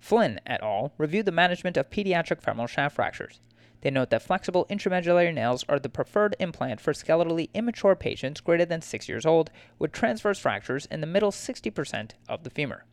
Flynn 0.00 0.40
et 0.46 0.60
al. 0.62 0.92
reviewed 0.98 1.26
the 1.26 1.32
management 1.32 1.76
of 1.76 1.90
pediatric 1.90 2.42
femoral 2.42 2.66
shaft 2.66 2.96
fractures. 2.96 3.40
They 3.84 3.90
note 3.90 4.08
that 4.10 4.22
flexible 4.22 4.64
intramedullary 4.70 5.34
nails 5.34 5.62
are 5.68 5.78
the 5.78 5.90
preferred 5.90 6.36
implant 6.40 6.80
for 6.80 6.94
skeletally 6.94 7.50
immature 7.52 7.94
patients 7.94 8.40
greater 8.40 8.64
than 8.64 8.80
6 8.80 9.08
years 9.10 9.26
old 9.26 9.50
with 9.78 9.92
transverse 9.92 10.38
fractures 10.38 10.86
in 10.86 11.02
the 11.02 11.06
middle 11.06 11.30
60% 11.30 12.12
of 12.26 12.44
the 12.44 12.50
femur. 12.50 12.86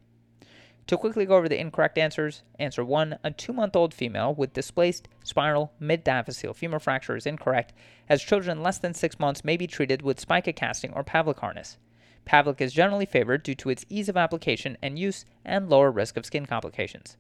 To 0.88 0.97
quickly 0.97 1.25
go 1.25 1.38
over 1.38 1.47
the 1.47 1.58
incorrect 1.58 1.97
answers, 1.97 2.43
answer 2.60 2.84
1, 2.84 3.19
a 3.23 3.32
2 3.32 3.54
month 3.54 3.73
old 3.77 3.93
female 3.93 4.36
with 4.36 4.51
displaced 4.51 5.08
spiral 5.23 5.71
mid 5.80 6.04
diaphyseal 6.04 6.54
femur 6.54 6.80
fracture 6.80 7.15
is 7.15 7.25
incorrect, 7.25 7.71
as 8.10 8.21
children 8.21 8.62
less 8.62 8.77
than 8.77 8.93
6 8.93 9.17
months 9.17 9.45
may 9.45 9.56
be 9.56 9.67
treated 9.67 10.01
with 10.01 10.19
spica 10.19 10.51
casting 10.51 10.91
or 10.91 11.06
Pavlik 11.06 11.39
harness. 11.39 11.77
Pavlik 12.25 12.60
is 12.60 12.73
generally 12.73 13.06
favored 13.06 13.43
due 13.43 13.56
to 13.56 13.69
its 13.69 13.86
ease 13.88 14.10
of 14.10 14.17
application 14.17 14.77
and 14.82 14.99
use 14.99 15.23
and 15.45 15.69
lower 15.69 15.89
risk 15.89 16.17
of 16.17 16.25
skin 16.25 16.45
complications. 16.45 17.15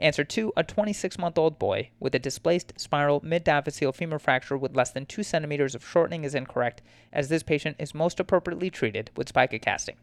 Answer 0.00 0.24
2. 0.24 0.54
A 0.56 0.64
26 0.64 1.18
month 1.18 1.36
old 1.36 1.58
boy 1.58 1.90
with 2.00 2.14
a 2.14 2.18
displaced 2.18 2.72
spiral 2.80 3.20
mid 3.22 3.44
diaphyseal 3.44 3.94
femur 3.94 4.18
fracture 4.18 4.56
with 4.56 4.74
less 4.74 4.90
than 4.90 5.04
2 5.04 5.22
centimeters 5.22 5.74
of 5.74 5.86
shortening 5.86 6.24
is 6.24 6.34
incorrect, 6.34 6.80
as 7.12 7.28
this 7.28 7.42
patient 7.42 7.76
is 7.78 7.94
most 7.94 8.18
appropriately 8.18 8.70
treated 8.70 9.10
with 9.14 9.28
spica 9.28 9.58
casting. 9.58 9.96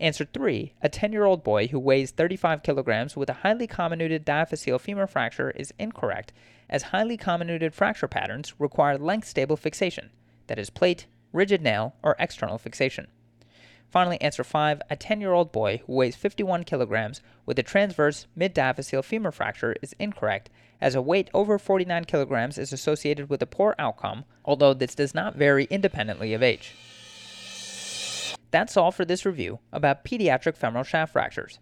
Answer 0.00 0.24
3. 0.24 0.72
A 0.80 0.88
10 0.88 1.12
year 1.12 1.24
old 1.24 1.44
boy 1.44 1.66
who 1.66 1.78
weighs 1.78 2.10
35 2.10 2.62
kilograms 2.62 3.18
with 3.18 3.28
a 3.28 3.34
highly 3.44 3.66
comminuted 3.68 4.24
diaphyseal 4.24 4.80
femur 4.80 5.06
fracture 5.06 5.50
is 5.50 5.74
incorrect, 5.78 6.32
as 6.70 6.84
highly 6.84 7.18
comminuted 7.18 7.74
fracture 7.74 8.08
patterns 8.08 8.54
require 8.58 8.96
length 8.96 9.28
stable 9.28 9.58
fixation, 9.58 10.08
that 10.46 10.58
is, 10.58 10.70
plate, 10.70 11.06
rigid 11.34 11.60
nail, 11.60 11.94
or 12.02 12.16
external 12.18 12.56
fixation. 12.56 13.08
Finally, 13.90 14.20
answer 14.20 14.44
5. 14.44 14.82
A 14.90 14.96
10 14.96 15.20
year 15.20 15.32
old 15.32 15.52
boy 15.52 15.80
who 15.86 15.94
weighs 15.94 16.16
51 16.16 16.64
kilograms 16.64 17.20
with 17.44 17.58
a 17.58 17.62
transverse 17.62 18.26
mid 18.34 18.54
diaphyseal 18.54 19.04
femur 19.04 19.30
fracture 19.30 19.76
is 19.82 19.94
incorrect, 19.98 20.50
as 20.80 20.94
a 20.94 21.02
weight 21.02 21.30
over 21.32 21.58
49 21.58 22.04
kilograms 22.04 22.58
is 22.58 22.72
associated 22.72 23.30
with 23.30 23.40
a 23.42 23.46
poor 23.46 23.74
outcome, 23.78 24.24
although 24.44 24.74
this 24.74 24.94
does 24.94 25.14
not 25.14 25.36
vary 25.36 25.64
independently 25.70 26.34
of 26.34 26.42
age. 26.42 26.74
That's 28.50 28.76
all 28.76 28.90
for 28.90 29.04
this 29.04 29.26
review 29.26 29.58
about 29.72 30.04
pediatric 30.04 30.56
femoral 30.56 30.84
shaft 30.84 31.12
fractures. 31.12 31.58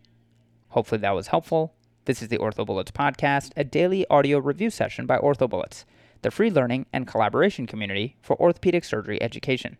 Hopefully, 0.68 1.00
that 1.00 1.14
was 1.14 1.28
helpful. 1.28 1.74
This 2.06 2.20
is 2.20 2.28
the 2.28 2.38
OrthoBullets 2.38 2.92
podcast, 2.92 3.52
a 3.56 3.64
daily 3.64 4.06
audio 4.08 4.38
review 4.38 4.70
session 4.70 5.06
by 5.06 5.18
OrthoBullets, 5.18 5.84
the 6.22 6.30
free 6.30 6.50
learning 6.50 6.86
and 6.92 7.06
collaboration 7.06 7.66
community 7.66 8.16
for 8.20 8.38
orthopedic 8.40 8.84
surgery 8.84 9.22
education. 9.22 9.78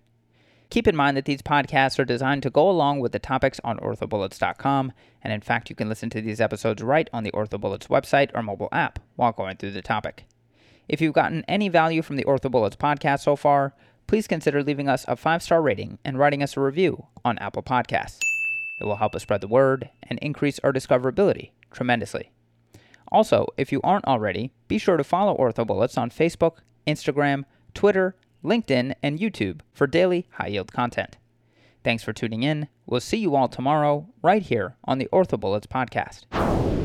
Keep 0.71 0.89
in 0.89 0.97
mind 0.97 1.17
that 1.17 1.25
these 1.25 1.43
podcasts 1.43 1.99
are 1.99 2.05
designed 2.05 2.43
to 2.43 2.51
go 2.51 2.69
along 2.69 3.01
with 3.01 3.13
the 3.13 3.19
topics 3.19 3.61
on 3.63 3.79
orthobullets.com, 3.79 4.93
and 5.23 5.33
in 5.33 5.41
fact, 5.41 5.71
you 5.71 5.77
can 5.77 5.89
listen 5.89 6.11
to 6.11 6.21
these 6.21 6.41
episodes 6.41 6.83
right 6.83 7.09
on 7.13 7.23
the 7.23 7.31
OrthoBullets 7.33 7.89
website 7.89 8.31
or 8.35 8.43
mobile 8.43 8.69
app 8.73 8.99
while 9.17 9.33
going 9.33 9.57
through 9.57 9.73
the 9.73 9.83
topic. 9.83 10.25
If 10.89 11.01
you've 11.01 11.15
gotten 11.15 11.45
any 11.47 11.69
value 11.69 12.03
from 12.03 12.17
the 12.17 12.25
OrthoBullets 12.25 12.77
podcast 12.77 13.21
so 13.21 13.37
far, 13.37 13.75
please 14.07 14.27
consider 14.27 14.63
leaving 14.63 14.89
us 14.89 15.05
a 15.09 15.17
five 15.17 15.43
star 15.43 15.63
rating 15.63 15.99
and 16.05 16.19
writing 16.19 16.43
us 16.43 16.57
a 16.57 16.61
review 16.61 17.07
on 17.25 17.39
Apple 17.39 17.63
Podcasts. 17.63 18.19
It 18.81 18.85
will 18.85 18.97
help 18.97 19.15
us 19.15 19.23
spread 19.23 19.41
the 19.41 19.49
word 19.49 19.89
and 20.03 20.19
increase 20.19 20.59
our 20.61 20.73
discoverability 20.73 21.51
tremendously. 21.71 22.31
Also, 23.11 23.47
if 23.57 23.71
you 23.71 23.81
aren't 23.83 24.07
already, 24.07 24.53
be 24.67 24.79
sure 24.79 24.97
to 24.97 25.05
follow 25.05 25.37
OrthoBullets 25.37 25.97
on 25.97 26.11
Facebook, 26.11 26.57
Instagram, 26.87 27.45
Twitter, 27.73 28.17
LinkedIn, 28.45 28.95
and 29.03 29.19
YouTube 29.19 29.61
for 29.73 29.87
daily 29.87 30.27
high 30.33 30.49
yield 30.49 30.73
content. 30.73 31.17
Thanks 31.83 32.03
for 32.03 32.13
tuning 32.13 32.43
in. 32.43 32.69
We'll 32.87 33.01
see 33.01 33.19
you 33.19 33.35
all 33.35 33.49
tomorrow 33.49 34.07
right 34.23 34.43
here 34.43 34.77
on 34.85 34.99
the 34.99 35.09
OrthoBullets 35.13 35.67
podcast. 35.67 36.84